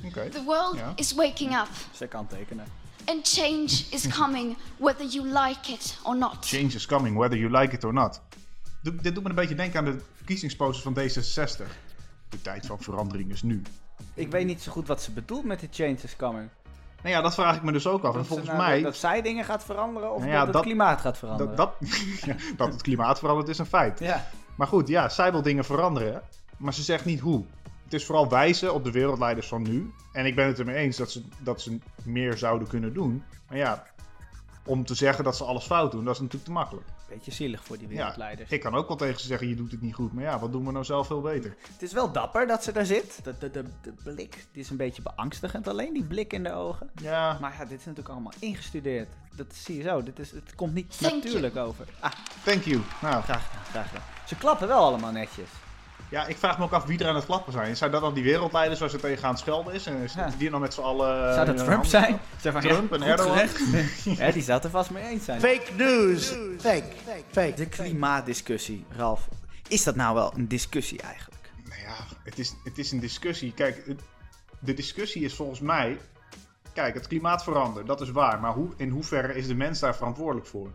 Oké. 0.05 0.29
The 0.29 0.43
world 0.47 0.79
is 0.95 1.15
waking 1.15 1.53
up, 1.59 1.69
Ze 1.95 2.07
kan 2.07 2.27
tekenen. 2.27 2.67
and 3.05 3.27
change 3.35 3.85
is 3.91 4.07
coming 4.21 4.57
whether 4.77 5.07
you 5.07 5.27
like 5.27 5.73
it 5.73 5.99
or 6.03 6.17
not. 6.17 6.47
Change 6.47 6.75
is 6.75 6.87
coming, 6.87 7.17
whether 7.17 7.39
you 7.39 7.51
like 7.61 7.75
it 7.75 7.85
or 7.85 7.93
not. 7.93 8.21
Doe- 8.83 8.97
dit 9.03 9.15
doet 9.15 9.23
me 9.23 9.29
een 9.29 9.35
beetje 9.35 9.55
denken 9.55 9.79
aan 9.79 9.85
de 9.85 10.01
verkiezingsposters 10.15 10.83
van 10.83 10.95
D66. 10.95 11.67
De 12.29 12.43
tijd 12.43 12.67
van 12.67 12.79
verandering 12.81 13.31
is 13.33 13.43
nu. 13.43 13.63
Ik 14.15 14.31
weet 14.31 14.47
niet 14.47 14.63
zo 14.63 14.73
goed 14.73 14.87
wat 14.87 15.03
ze 15.03 15.11
bedoelt 15.11 15.45
met 15.45 15.61
die 15.61 15.69
change 15.73 15.97
is 16.03 16.17
coming. 16.17 16.49
Nou 17.03 17.15
ja, 17.15 17.21
dat 17.23 17.35
vraag 17.35 17.57
ik 17.57 17.63
me 17.63 17.73
dus 17.73 17.87
ook 17.87 18.03
af. 18.05 18.13
En 18.13 18.19
Dat, 18.19 18.27
volgens 18.27 18.49
ze 18.49 18.55
nou- 18.55 18.67
mij... 18.69 18.83
dat 18.83 18.97
zij 18.97 19.23
dingen 19.23 19.45
gaat 19.45 19.65
veranderen 19.65 20.13
of 20.15 20.19
Nou 20.21 20.31
ja, 20.33 20.45
dat 20.45 20.55
het 20.55 20.63
klimaat 20.63 21.01
gaat 21.01 21.19
veranderen. 21.19 21.57
Dat, 21.57 21.75
dat, 21.81 21.91
ja, 22.27 22.37
dat 22.57 22.73
het 22.73 22.83
klimaat 22.83 23.19
verandert 23.19 23.49
is 23.49 23.59
een 23.59 23.67
feit. 23.67 23.99
Ja. 23.99 24.29
Maar 24.57 24.67
goed, 24.67 24.89
ja, 24.89 25.09
zij 25.09 25.33
wil 25.33 25.43
dingen 25.43 25.65
veranderen. 25.65 26.23
Maar 26.57 26.75
ze 26.75 26.83
zegt 26.83 27.05
niet 27.05 27.21
hoe. 27.21 27.45
Het 27.85 27.95
is 27.95 28.05
vooral 28.05 28.29
wijzen 28.29 28.75
op 28.75 28.85
de 28.85 28.91
wereldleiders 28.91 29.49
van 29.49 29.63
nu. 29.63 29.93
En 30.13 30.27
ik 30.27 30.35
ben 30.35 30.47
het 30.47 30.59
ermee 30.59 30.77
eens 30.77 30.97
dat 30.97 31.11
ze, 31.11 31.23
dat 31.39 31.61
ze 31.61 31.79
meer 32.03 32.37
zouden 32.37 32.69
kunnen 32.69 32.95
doen. 32.95 33.23
Maar 33.49 33.59
ja, 33.59 33.87
om 34.65 34.85
te 34.85 34.95
zeggen 34.95 35.25
dat 35.25 35.37
ze 35.37 35.45
alles 35.45 35.65
fout 35.65 35.93
doen, 35.93 36.05
dat 36.05 36.15
is 36.15 36.21
natuurlijk 36.21 36.45
te 36.47 36.53
makkelijk. 36.53 36.87
Beetje 37.09 37.31
zielig 37.33 37.65
voor 37.65 37.79
die 37.79 37.89
Ja, 37.89 37.95
wereldleiders. 37.97 38.51
ik 38.51 38.61
kan 38.61 38.75
ook 38.75 38.89
wel 38.89 38.97
tegen 38.97 39.21
ze 39.21 39.27
zeggen, 39.27 39.49
je 39.49 39.55
doet 39.55 39.71
het 39.71 39.81
niet 39.83 39.95
goed. 39.95 40.13
Maar 40.13 40.25
ja, 40.25 40.39
wat 40.39 40.53
doen 40.53 40.65
we 40.67 40.73
nou 40.73 40.85
zelf 40.85 41.07
veel 41.07 41.21
beter? 41.21 41.57
Het 41.73 41.83
is 41.83 41.93
wel 41.93 42.13
dapper 42.13 42.47
dat 42.47 42.65
ze 42.65 42.73
daar 42.73 42.87
zit. 42.87 43.21
De, 43.25 43.35
de, 43.39 43.51
de, 43.51 43.65
de 43.83 43.93
blik 44.05 44.47
die 44.53 44.63
is 44.63 44.71
een 44.71 44.77
beetje 44.77 45.03
beangstigend. 45.03 45.69
Alleen 45.69 45.93
die 45.93 46.05
blik 46.05 46.33
in 46.33 46.43
de 46.43 46.53
ogen. 46.53 46.91
Ja, 47.03 47.39
Maar 47.41 47.53
ja, 47.53 47.65
dit 47.65 47.79
is 47.79 47.85
natuurlijk 47.85 48.09
allemaal 48.15 48.33
ingestudeerd. 48.39 49.09
Dat 49.37 49.47
zie 49.55 49.77
je 49.77 49.83
zo. 49.83 50.03
Dit 50.03 50.19
is, 50.19 50.31
het 50.31 50.55
komt 50.55 50.75
niet 50.75 50.99
Thank 50.99 51.25
natuurlijk 51.25 51.57
over. 51.57 51.87
Ah, 52.01 52.11
thank 52.45 52.63
you. 52.63 52.81
Nou, 53.03 53.23
graag 53.23 53.45
gedaan, 53.47 53.65
graag 53.71 53.89
gedaan. 53.89 54.05
Ze 54.27 54.35
klappen 54.37 54.69
wel 54.69 54.79
allemaal 54.81 55.13
netjes. 55.13 55.49
ja, 56.11 56.27
ik 56.27 56.37
vraag 56.37 56.59
me 56.59 56.65
ook 56.65 56.73
af 56.73 56.85
wie 56.85 56.99
er 56.99 57.09
aan 57.09 57.15
het 57.15 57.25
klappen 57.25 57.53
zijn. 57.53 57.77
Zijn 57.77 57.91
dat 57.91 58.01
dan 58.01 58.15
die 58.15 58.23
wereldleiders 58.25 58.81
waar 58.81 58.91
ze 58.91 58.97
tegen 58.99 59.25
aan 59.25 59.31
het 59.31 59.39
schelden 59.41 59.75
is? 59.75 59.87
En 59.87 59.99
zitten 60.09 60.31
Ja. 60.31 60.37
die 60.39 60.51
dan 60.51 60.61
met 60.61 60.75
z'n 60.75 60.81
allen... 60.81 61.35
Zou 61.35 61.47
dat 61.47 61.55
eh, 61.55 61.61
Trump 61.65 61.69
handen- 61.71 61.91
zijn? 61.91 62.19
Zeg 62.41 62.53
maar, 62.53 62.63
Trump 62.63 62.91
ja, 62.91 62.97
en 62.97 63.03
Erdogan? 63.03 63.49
ja, 64.17 64.31
die 64.31 64.43
zou 64.43 64.55
het 64.57 64.65
er 64.65 64.71
vast 64.71 64.91
mee 64.91 65.05
eens 65.05 65.25
zijn. 65.25 65.41
Fake 65.41 65.73
news. 65.77 66.27
Fake. 66.61 66.85
Fake. 67.31 67.55
De 67.57 67.67
klimaatdiscussie, 67.67 68.85
Ralf. 68.97 69.29
Is 69.69 69.85
dat 69.85 69.95
nou 69.97 70.15
wel 70.15 70.33
een 70.37 70.49
discussie 70.49 71.03
eigenlijk? 71.03 71.51
Nou 71.69 71.81
ja, 71.81 71.97
het 72.25 72.39
is, 72.39 72.55
het 72.65 72.79
is 72.79 72.93
een 72.93 73.01
discussie. 73.01 73.53
Kijk, 73.53 73.83
het- 73.87 74.01
de 74.59 74.75
discussie 74.75 75.23
is 75.25 75.35
volgens 75.35 75.61
mij... 75.61 75.99
Kijk, 76.77 76.95
het 76.95 77.07
klimaat 77.07 77.43
verandert, 77.43 77.87
dat 77.87 78.01
is 78.01 78.11
waar. 78.11 78.41
Maar 78.41 78.53
hoe, 78.53 78.69
in 78.77 78.91
hoeverre 78.91 79.35
is 79.35 79.47
de 79.47 79.55
mens 79.55 79.81
daar 79.81 79.97
verantwoordelijk 79.97 80.47
voor? 80.47 80.71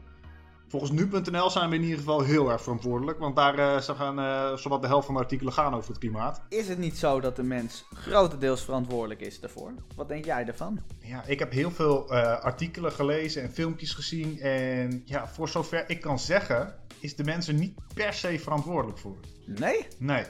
Volgens 0.68 0.92
nu.nl 0.92 1.50
zijn 1.50 1.70
we 1.70 1.76
in 1.76 1.82
ieder 1.82 1.98
geval 1.98 2.22
heel 2.22 2.52
erg 2.52 2.62
verantwoordelijk. 2.62 3.20
Want 3.20 3.36
daar 3.36 3.82
ze 3.82 3.96
gaan, 3.96 4.20
eh, 4.20 4.58
zowat 4.58 4.82
de 4.82 4.88
helft 4.88 5.06
van 5.06 5.16
de 5.16 5.22
artikelen 5.22 5.54
gaan 5.54 5.74
over 5.74 5.90
het 5.90 5.98
klimaat. 6.00 6.42
Is 6.50 6.68
het 6.68 6.78
niet 6.78 6.98
zo 6.98 7.20
dat 7.20 7.36
de 7.36 7.44
mens 7.44 7.86
grotendeels 7.94 8.64
verantwoordelijk 8.64 9.22
is 9.22 9.40
daarvoor? 9.40 9.72
Wat 9.96 10.08
denk 10.08 10.26
jij 10.26 10.46
ervan? 10.46 10.80
Ja, 11.00 11.24
ik 11.26 11.40
heb 11.40 11.52
heel 11.52 11.72
veel 11.72 12.10
eh, 12.10 12.40
artikelen 12.40 12.92
gelezen 12.92 13.42
en 13.42 13.52
filmpjes 13.52 13.94
gezien. 13.94 14.40
En 14.40 15.02
ja, 15.06 15.28
voor 15.28 15.50
zover 15.50 15.84
ik 15.88 16.02
kan 16.02 16.20
zeggen, 16.20 16.76
is 17.00 17.16
de 17.16 17.24
mens 17.24 17.48
er 17.48 17.54
niet 17.54 17.80
per 17.94 18.14
se 18.14 18.40
verantwoordelijk 18.40 19.00
voor. 19.00 19.18
Nee? 19.46 19.88
Nee. 19.98 20.24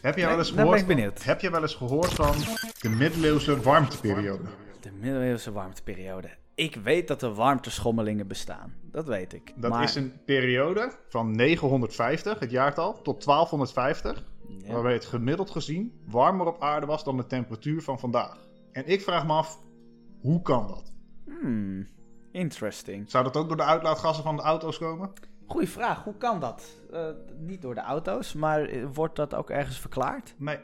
Heb 0.00 0.16
Nee, 0.16 0.26
wel 0.26 0.38
eens 0.38 0.46
dan 0.46 0.56
ben 0.56 0.64
gehoord? 0.64 0.80
ik 0.80 0.86
benieuwd. 0.86 1.22
Heb 1.24 1.40
je 1.40 1.50
wel 1.50 1.62
eens 1.62 1.74
gehoord 1.74 2.12
van 2.12 2.34
de 2.80 2.88
middeleeuwse 2.88 3.60
warmteperiode? 3.60 4.44
De 4.80 4.90
middeleeuwse 4.92 5.52
warmteperiode. 5.52 6.28
Ik 6.54 6.74
weet 6.74 7.08
dat 7.08 7.22
er 7.22 7.34
warmteschommelingen 7.34 8.26
bestaan. 8.26 8.74
Dat 8.82 9.06
weet 9.06 9.32
ik. 9.32 9.52
Dat 9.56 9.70
Maar- 9.70 9.82
is 9.82 9.94
een 9.94 10.12
periode 10.24 10.92
van 11.08 11.36
950, 11.36 12.38
het 12.38 12.50
jaartal, 12.50 13.02
tot 13.02 13.22
1250. 13.24 14.24
Ja. 14.64 14.72
Waarbij 14.72 14.92
het 14.92 15.04
gemiddeld 15.04 15.50
gezien 15.50 16.00
warmer 16.06 16.46
op 16.46 16.62
aarde 16.62 16.86
was 16.86 17.04
dan 17.04 17.16
de 17.16 17.26
temperatuur 17.26 17.82
van 17.82 17.98
vandaag. 17.98 18.46
En 18.72 18.86
ik 18.86 19.00
vraag 19.00 19.26
me 19.26 19.32
af, 19.32 19.60
hoe 20.20 20.42
kan 20.42 20.66
dat? 20.68 20.92
Hmm, 21.24 21.88
interesting. 22.32 23.10
Zou 23.10 23.24
dat 23.24 23.36
ook 23.36 23.48
door 23.48 23.56
de 23.56 23.62
uitlaatgassen 23.64 24.24
van 24.24 24.36
de 24.36 24.42
auto's 24.42 24.78
komen? 24.78 25.12
Goeie 25.46 25.68
vraag, 25.68 26.04
hoe 26.04 26.16
kan 26.16 26.40
dat? 26.40 26.64
Eh, 26.92 27.06
niet 27.38 27.62
door 27.62 27.74
de 27.74 27.80
auto's, 27.80 28.32
maar 28.34 28.62
eh, 28.64 28.84
wordt 28.92 29.16
dat 29.16 29.34
ook 29.34 29.50
ergens 29.50 29.78
verklaard? 29.80 30.34
Nee. 30.36 30.58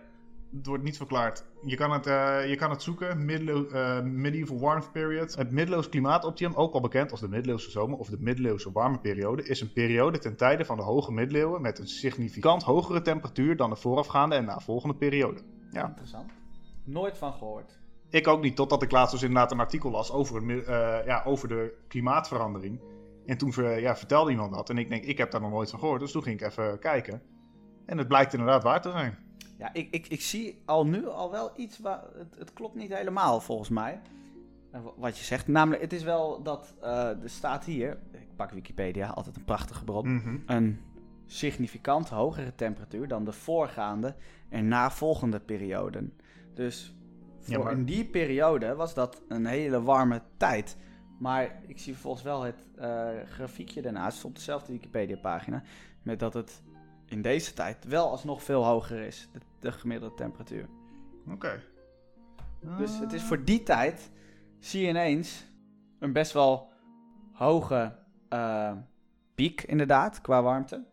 Het 0.56 0.66
wordt 0.66 0.82
niet 0.82 0.96
verklaard. 0.96 1.44
Je 1.64 1.76
kan 1.76 1.92
het, 1.92 2.06
eh, 2.06 2.48
je 2.48 2.56
kan 2.56 2.70
het 2.70 2.82
zoeken, 2.82 3.24
Middelo- 3.24 3.66
eh, 3.66 4.02
Medieval 4.02 4.58
Warmth 4.60 4.92
Period. 4.92 5.34
Het 5.34 5.50
middeleeuws 5.50 5.88
klimaatoptimum, 5.88 6.54
ook 6.56 6.74
al 6.74 6.80
bekend 6.80 7.10
als 7.10 7.20
de 7.20 7.28
middeleeuwse 7.28 7.70
zomer 7.70 7.98
of 7.98 8.08
de 8.08 8.16
middeleeuwse 8.20 8.72
warme 8.72 8.98
periode, 8.98 9.42
is 9.42 9.60
een 9.60 9.72
periode 9.72 10.18
ten 10.18 10.36
tijde 10.36 10.64
van 10.64 10.76
de 10.76 10.82
hoge 10.82 11.12
middeleeuwen 11.12 11.62
met 11.62 11.78
een 11.78 11.86
significant 11.88 12.62
hogere 12.62 13.02
temperatuur 13.02 13.56
dan 13.56 13.70
de 13.70 13.76
voorafgaande 13.76 14.34
en 14.34 14.44
navolgende 14.44 14.94
periode. 14.96 15.40
Ja, 15.70 15.86
Interessant. 15.86 16.32
Nooit 16.84 17.18
van 17.18 17.32
gehoord. 17.32 17.78
ik 18.10 18.28
ook 18.28 18.42
niet, 18.42 18.56
totdat 18.56 18.82
ik 18.82 18.90
laatst 18.90 19.12
dus 19.12 19.22
inderdaad 19.22 19.52
een 19.52 19.60
artikel 19.60 19.90
las 19.90 20.12
over, 20.12 20.42
mi- 20.42 20.58
eh, 20.60 20.98
ja, 21.06 21.22
over 21.24 21.48
de 21.48 21.74
klimaatverandering. 21.88 22.80
En 23.26 23.38
toen 23.38 23.52
ver- 23.52 23.80
ja, 23.80 23.96
vertelde 23.96 24.30
iemand 24.30 24.54
dat. 24.54 24.70
En 24.70 24.78
ik 24.78 24.88
denk, 24.88 25.04
ik 25.04 25.18
heb 25.18 25.30
daar 25.30 25.40
nog 25.40 25.50
nooit 25.50 25.70
van 25.70 25.78
gehoord. 25.78 26.00
Dus 26.00 26.12
toen 26.12 26.22
ging 26.22 26.40
ik 26.40 26.46
even 26.46 26.78
kijken. 26.78 27.22
En 27.86 27.98
het 27.98 28.08
blijkt 28.08 28.32
inderdaad 28.32 28.62
waar 28.62 28.80
te 28.82 28.90
zijn. 28.90 29.18
Ja, 29.58 29.72
ik, 29.72 29.88
ik, 29.90 30.06
ik 30.06 30.20
zie 30.20 30.62
al 30.64 30.86
nu 30.86 31.06
al 31.08 31.30
wel 31.30 31.50
iets 31.56 31.78
waar. 31.78 32.02
Het, 32.16 32.38
het 32.38 32.52
klopt 32.52 32.74
niet 32.74 32.94
helemaal 32.94 33.40
volgens 33.40 33.68
mij. 33.68 34.00
eh, 34.70 34.80
wa- 34.82 34.92
Wat 34.96 35.18
je 35.18 35.24
zegt. 35.24 35.48
Namelijk, 35.48 35.82
het 35.82 35.92
is 35.92 36.02
wel 36.02 36.42
dat. 36.42 36.74
eh, 36.82 37.08
er 37.22 37.30
staat 37.30 37.64
hier. 37.64 37.98
Ik 38.12 38.36
pak 38.36 38.50
Wikipedia, 38.50 39.08
altijd 39.08 39.36
een 39.36 39.44
prachtige 39.44 39.84
bron. 39.84 40.14
Mhm. 40.14 40.36
Een 40.46 40.80
significant 41.26 42.08
hogere 42.08 42.54
temperatuur 42.54 43.08
dan 43.08 43.24
de 43.24 43.32
voorgaande 43.32 44.14
en 44.48 44.68
navolgende 44.68 45.40
perioden. 45.40 46.12
Dus 46.54 46.94
voor 47.40 47.52
Ja, 47.54 47.62
maar- 47.62 47.72
in 47.72 47.84
die 47.84 48.04
periode 48.04 48.74
was 48.74 48.94
dat 48.94 49.22
een 49.28 49.46
hele 49.46 49.82
warme 49.82 50.22
tijd. 50.36 50.76
Maar 51.18 51.60
ik 51.66 51.78
zie 51.78 51.96
volgens 51.96 52.22
wel 52.22 52.42
het 52.42 52.64
eh, 52.76 53.08
grafiekje 53.26 53.82
daarnaast 53.82 54.24
op 54.24 54.34
dezelfde 54.34 54.72
Wikipedia-pagina. 54.72 55.62
Met 56.02 56.18
dat 56.18 56.34
het 56.34 56.62
in 57.14 57.22
deze 57.22 57.52
tijd 57.52 57.84
wel 57.84 58.10
alsnog 58.10 58.42
veel 58.42 58.64
hoger 58.64 59.00
is, 59.00 59.28
de, 59.32 59.38
de 59.58 59.72
gemiddelde 59.72 60.14
temperatuur. 60.14 60.68
Oké. 61.30 61.62
Dus 62.78 62.98
het 62.98 63.12
is 63.12 63.22
voor 63.22 63.44
die 63.44 63.62
tijd, 63.62 64.10
zie 64.58 64.82
je 64.82 64.88
ineens 64.88 65.46
een 65.98 66.12
best 66.12 66.32
wel 66.32 66.72
hoge 67.32 67.96
eh, 68.28 68.72
piek 69.34 69.62
inderdaad, 69.62 70.20
qua 70.20 70.42
warmte. 70.42 70.84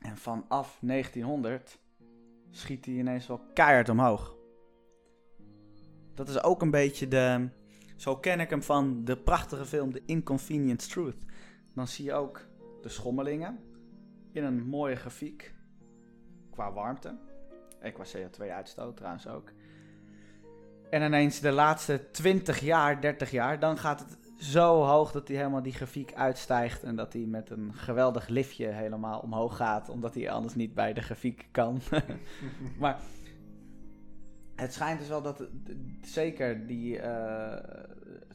En 0.00 0.16
vanaf 0.16 0.78
1900 0.80 1.78
schiet 2.50 2.84
die 2.84 2.98
ineens 2.98 3.26
wel 3.26 3.40
keihard 3.54 3.88
omhoog. 3.88 4.36
Dat 6.14 6.28
is 6.28 6.42
ook 6.42 6.62
een 6.62 6.70
beetje 6.70 7.08
de... 7.08 7.48
Zo 7.96 8.16
ken 8.16 8.40
ik 8.40 8.50
hem 8.50 8.62
van 8.62 9.04
de 9.04 9.16
prachtige 9.16 9.66
film 9.66 9.92
The 9.92 10.02
Inconvenient 10.06 10.90
Truth. 10.90 11.24
Dan 11.74 11.88
zie 11.88 12.04
je 12.04 12.12
ook 12.12 12.46
de 12.82 12.88
schommelingen 12.88 13.58
in 14.36 14.44
een 14.44 14.66
mooie 14.66 14.96
grafiek. 14.96 15.54
Qua 16.50 16.72
warmte. 16.72 17.14
En 17.80 17.92
qua 17.92 18.04
CO2-uitstoot 18.04 18.96
trouwens 18.96 19.26
ook. 19.26 19.52
En 20.90 21.02
ineens 21.02 21.40
de 21.40 21.52
laatste 21.52 22.10
20 22.10 22.60
jaar, 22.60 23.00
30 23.00 23.30
jaar, 23.30 23.58
dan 23.58 23.78
gaat 23.78 24.00
het 24.00 24.18
zo 24.38 24.82
hoog 24.82 25.12
dat 25.12 25.28
hij 25.28 25.36
helemaal 25.36 25.62
die 25.62 25.72
grafiek 25.72 26.14
uitstijgt. 26.14 26.82
En 26.82 26.96
dat 26.96 27.12
hij 27.12 27.22
met 27.22 27.50
een 27.50 27.74
geweldig 27.74 28.28
liftje 28.28 28.66
helemaal 28.66 29.20
omhoog 29.20 29.56
gaat. 29.56 29.88
Omdat 29.88 30.14
hij 30.14 30.30
anders 30.30 30.54
niet 30.54 30.74
bij 30.74 30.92
de 30.92 31.02
grafiek 31.02 31.48
kan. 31.50 31.80
maar 32.78 33.00
het 34.56 34.72
schijnt 34.72 34.98
dus 34.98 35.08
wel 35.08 35.22
dat 35.22 35.42
zeker 36.02 36.66
die 36.66 36.98
eh, 36.98 37.84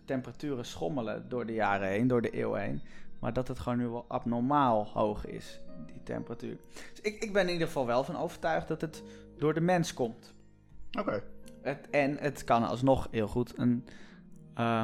temperaturen 0.05 0.65
schommelen 0.65 1.29
door 1.29 1.45
de 1.45 1.53
jaren 1.53 1.87
heen, 1.87 2.07
door 2.07 2.21
de 2.21 2.29
eeuwen 2.29 2.61
heen. 2.61 2.81
Maar 3.21 3.33
dat 3.33 3.47
het 3.47 3.59
gewoon 3.59 3.77
nu 3.77 3.87
wel 3.87 4.05
abnormaal 4.07 4.87
hoog 4.93 5.25
is, 5.25 5.61
die 5.85 6.03
temperatuur. 6.03 6.57
Dus 6.73 7.01
ik, 7.01 7.23
ik 7.23 7.33
ben 7.33 7.47
in 7.47 7.51
ieder 7.53 7.67
geval 7.67 7.85
wel 7.85 8.03
van 8.03 8.17
overtuigd 8.17 8.67
dat 8.67 8.81
het 8.81 9.03
door 9.37 9.53
de 9.53 9.61
mens 9.61 9.93
komt. 9.93 10.33
Oké. 10.99 11.23
Het, 11.61 11.89
en 11.89 12.17
het 12.17 12.43
kan 12.43 12.63
alsnog 12.67 13.07
heel 13.11 13.27
goed 13.27 13.57
een, 13.57 13.85
eh, 14.53 14.83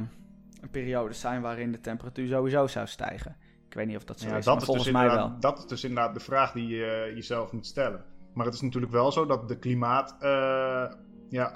een 0.62 0.70
periode 0.70 1.14
zijn 1.14 1.42
waarin 1.42 1.72
de 1.72 1.80
temperatuur 1.82 2.28
sowieso 2.28 2.68
zou 2.68 2.88
stijgen. 2.88 3.36
Ik 3.68 3.74
weet 3.74 3.88
niet 3.88 3.98
of 3.98 4.04
dat 4.04 4.20
zo 4.20 4.28
Ja, 4.28 4.38
is, 4.38 4.46
dat, 4.46 4.58
is 4.58 4.64
volgens 4.64 4.86
dus 4.86 4.96
mij 4.96 5.10
wel. 5.10 5.40
dat 5.40 5.58
is 5.58 5.66
dus 5.66 5.84
inderdaad 5.84 6.14
de 6.14 6.20
vraag 6.20 6.52
die 6.52 6.68
je 6.68 7.12
jezelf 7.16 7.52
moet 7.52 7.66
stellen. 7.66 8.06
Maar 8.34 8.46
het 8.46 8.56
is 8.56 8.62
natuurlijk 8.62 8.92
wel 8.92 9.12
zo 9.12 9.26
dat 9.26 9.48
de 9.48 9.58
klimaat... 9.58 10.16
eh, 10.20 10.92
ja, 11.30 11.52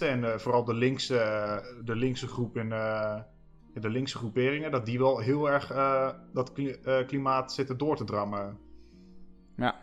en 0.00 0.24
eh, 0.24 0.38
vooral 0.38 0.64
de 0.64 0.74
linkse, 0.74 1.18
eh, 1.18 1.84
de 1.84 1.96
linkse 1.96 2.26
groep 2.26 2.56
eh, 2.56 3.20
de 3.80 3.90
linkse 3.90 4.18
groeperingen... 4.18 4.70
dat 4.70 4.86
die 4.86 4.98
wel 4.98 5.18
heel 5.18 5.50
erg 5.50 5.70
eh, 5.70 6.10
dat 6.32 6.52
kli- 6.52 6.76
eh, 6.84 7.06
klimaat 7.06 7.52
zitten 7.52 7.78
door 7.78 7.96
te 7.96 8.04
drammen. 8.04 8.58
Ja. 9.56 9.74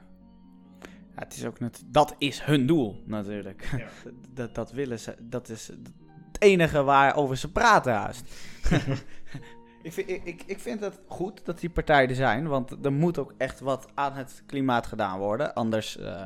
ja 1.15 1.15
het 1.15 1.33
is 1.33 1.45
ook 1.45 1.59
net, 1.59 1.83
dat 1.87 2.15
is 2.17 2.41
hun 2.41 2.65
doel 2.65 3.03
natuurlijk. 3.05 3.69
Ja. 3.77 3.87
dat, 4.33 4.55
dat 4.55 4.71
willen 4.71 4.99
ze, 4.99 5.15
dat 5.19 5.49
is 5.49 5.67
het 5.67 5.91
enige 6.39 6.83
waarover 6.83 7.37
ze 7.37 7.51
praten 7.51 7.93
haast. 7.93 8.33
ik, 9.83 9.93
vind, 9.93 10.09
ik, 10.09 10.43
ik, 10.45 10.59
vind 10.59 10.79
het 10.79 10.99
goed 11.07 11.45
dat 11.45 11.59
die 11.59 11.69
partijen 11.69 12.09
er 12.09 12.15
zijn, 12.15 12.47
want 12.47 12.85
er 12.85 12.93
moet 12.93 13.17
ook 13.17 13.33
echt 13.37 13.59
wat 13.59 13.87
aan 13.93 14.13
het 14.13 14.43
klimaat 14.45 14.87
gedaan 14.87 15.19
worden. 15.19 15.53
Anders, 15.53 15.97
eh, 15.97 16.25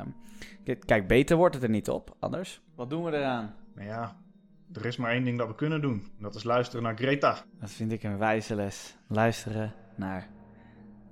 kijk, 0.84 1.08
beter 1.08 1.36
wordt 1.36 1.54
het 1.54 1.64
er 1.64 1.70
niet 1.70 1.90
op. 1.90 2.16
Anders, 2.18 2.60
wat 2.74 2.90
doen 2.90 3.04
we 3.04 3.16
eraan? 3.16 3.54
Maar 3.74 3.84
ja, 3.84 4.16
er 4.72 4.86
is 4.86 4.96
maar 4.96 5.10
één 5.10 5.24
ding 5.24 5.38
dat 5.38 5.48
we 5.48 5.54
kunnen 5.54 5.80
doen. 5.80 5.92
En 5.92 6.22
dat 6.22 6.34
is 6.34 6.42
luisteren 6.42 6.82
naar 6.82 6.96
Greta. 6.96 7.38
Dat 7.60 7.70
vind 7.70 7.92
ik 7.92 8.02
een 8.02 8.18
wijze 8.18 8.54
les. 8.54 8.96
Luisteren 9.06 9.74
naar 9.96 10.28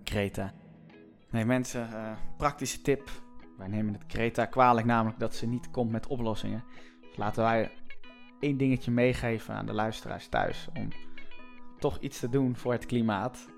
Greta. 0.05 0.53
Nee, 1.31 1.45
mensen, 1.45 1.92
eh, 1.92 2.12
praktische 2.37 2.83
tip. 2.83 3.11
Wij 3.59 3.69
nemen 3.69 3.92
het 3.92 4.05
Greta 4.07 4.45
kwalijk, 4.45 4.87
namelijk 4.87 5.19
dat 5.19 5.35
ze 5.35 5.47
niet 5.47 5.71
komt 5.71 5.90
met 5.90 6.07
oplossingen. 6.07 6.64
Dus 7.01 7.16
laten 7.16 7.42
wij 7.42 7.71
één 8.40 8.57
dingetje 8.57 8.90
meegeven 8.90 9.55
aan 9.55 9.66
de 9.66 9.73
luisteraars 9.73 10.29
thuis. 10.29 10.69
Om 10.75 10.88
toch 11.79 11.99
iets 11.99 12.21
te 12.21 12.29
doen 12.29 12.57
voor 12.57 12.73
het 12.73 12.87
klimaat. 12.87 13.49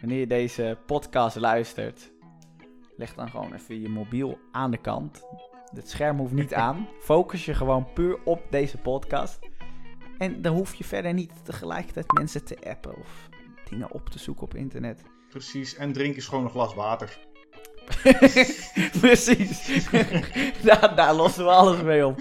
Wanneer 0.00 0.18
je 0.18 0.26
deze 0.26 0.78
podcast 0.86 1.36
luistert, 1.36 2.12
leg 2.96 3.14
dan 3.14 3.30
gewoon 3.30 3.52
even 3.52 3.80
je 3.80 3.88
mobiel 3.88 4.38
aan 4.52 4.70
de 4.70 4.78
kant. 4.78 5.24
Het 5.74 5.90
scherm 5.90 6.18
hoeft 6.18 6.32
niet 6.32 6.54
aan. 6.54 6.88
Focus 7.00 7.44
je 7.44 7.54
gewoon 7.54 7.92
puur 7.92 8.18
op 8.24 8.42
deze 8.50 8.78
podcast. 8.78 9.38
En 10.18 10.42
dan 10.42 10.54
hoef 10.54 10.74
je 10.74 10.84
verder 10.84 11.14
niet 11.14 11.32
tegelijkertijd 11.42 12.12
mensen 12.12 12.44
te 12.44 12.56
appen 12.64 12.96
of 12.96 13.28
dingen 13.68 13.90
op 13.90 14.08
te 14.08 14.18
zoeken 14.18 14.44
op 14.44 14.54
internet. 14.54 15.02
Precies, 15.28 15.74
en 15.74 15.92
drink 15.92 16.14
eens 16.14 16.26
gewoon 16.26 16.44
een 16.44 16.50
glas 16.50 16.74
water. 16.74 17.18
Precies. 19.00 19.86
daar, 20.62 20.94
daar 20.94 21.14
lossen 21.14 21.44
we 21.44 21.50
alles 21.50 21.82
mee 21.82 22.06
op. 22.06 22.20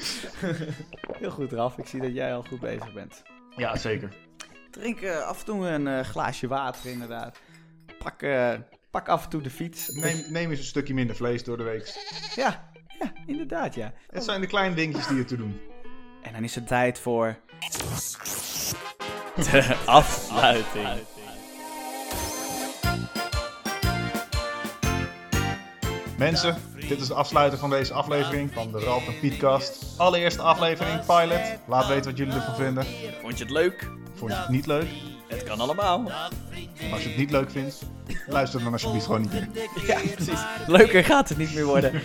Heel 1.20 1.32
goed, 1.32 1.52
Raf. 1.52 1.78
Ik 1.78 1.88
zie 1.88 2.02
dat 2.02 2.14
jij 2.14 2.36
al 2.36 2.44
goed 2.44 2.60
bezig 2.60 2.94
bent. 2.94 3.24
Ja, 3.56 3.78
zeker. 3.78 4.14
Drink 4.72 5.02
eh, 5.02 5.22
af 5.22 5.40
en 5.40 5.46
toe 5.46 5.68
een 5.68 5.88
eh, 5.88 6.00
glaasje 6.00 6.48
water, 6.48 6.92
inderdaad. 6.92 7.40
Pak, 7.98 8.22
eh, 8.22 8.54
pak 8.92 9.08
af 9.08 9.24
en 9.24 9.30
toe 9.30 9.42
de 9.42 9.50
fiets. 9.50 9.90
Neem, 9.90 10.24
neem 10.30 10.50
eens 10.50 10.60
een 10.60 10.66
stukje 10.66 10.94
minder 10.94 11.16
vlees 11.16 11.44
door 11.44 11.58
de 11.58 11.64
week. 11.64 11.94
Ja, 12.36 12.72
ja, 13.00 13.14
inderdaad, 13.26 13.76
ja. 13.76 13.94
Het 14.12 14.24
zijn 14.24 14.42
de 14.42 14.48
kleine 14.48 14.76
dingetjes 14.76 15.08
die 15.08 15.18
je 15.18 15.26
te 15.26 15.38
doen. 15.38 15.60
En 16.22 16.34
dan 16.34 16.44
is 16.44 16.56
het 16.56 16.68
tijd 16.68 17.00
voor... 17.00 17.38
De 19.36 19.76
afsluiting. 19.86 20.88
Mensen, 26.18 26.58
dit 26.88 27.02
is 27.02 27.08
de 27.08 27.14
afsluiter 27.14 27.60
van 27.60 27.70
deze 27.70 27.94
aflevering 27.94 28.54
van 28.54 28.72
de 28.72 28.80
Ralf 28.80 29.08
en 29.08 29.20
Pietkast. 29.20 29.94
Allereerste 29.98 30.42
aflevering, 30.42 31.06
pilot. 31.06 31.42
Laat 31.68 31.88
weten 31.88 32.06
wat 32.06 32.18
jullie 32.18 32.34
ervan 32.34 32.56
vinden. 32.56 32.86
Vond 33.22 33.38
je 33.38 33.44
het 33.44 33.54
leuk? 33.54 33.90
Vond 34.14 34.32
je 34.32 34.38
het 34.38 34.50
niet 34.50 34.66
leuk? 34.66 34.88
Het 35.28 35.44
kan 35.44 35.60
allemaal. 35.60 36.12
En 36.80 36.92
als 36.92 37.04
je 37.04 37.08
het 37.10 37.18
niet 37.18 37.32
leuk 37.32 37.52
vindt, 37.52 37.82
luister 38.28 38.64
dan 38.64 38.72
alsjeblieft 38.72 39.06
gewoon 39.06 39.22
niet 39.22 39.34
in. 39.34 39.50
Ja, 39.88 40.00
precies. 40.16 40.40
Leuker 40.68 41.04
gaat 41.04 41.30
het 41.30 41.38
niet 41.38 41.54
meer 41.54 41.66
worden. 41.66 41.92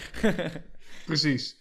Precies. 1.11 1.60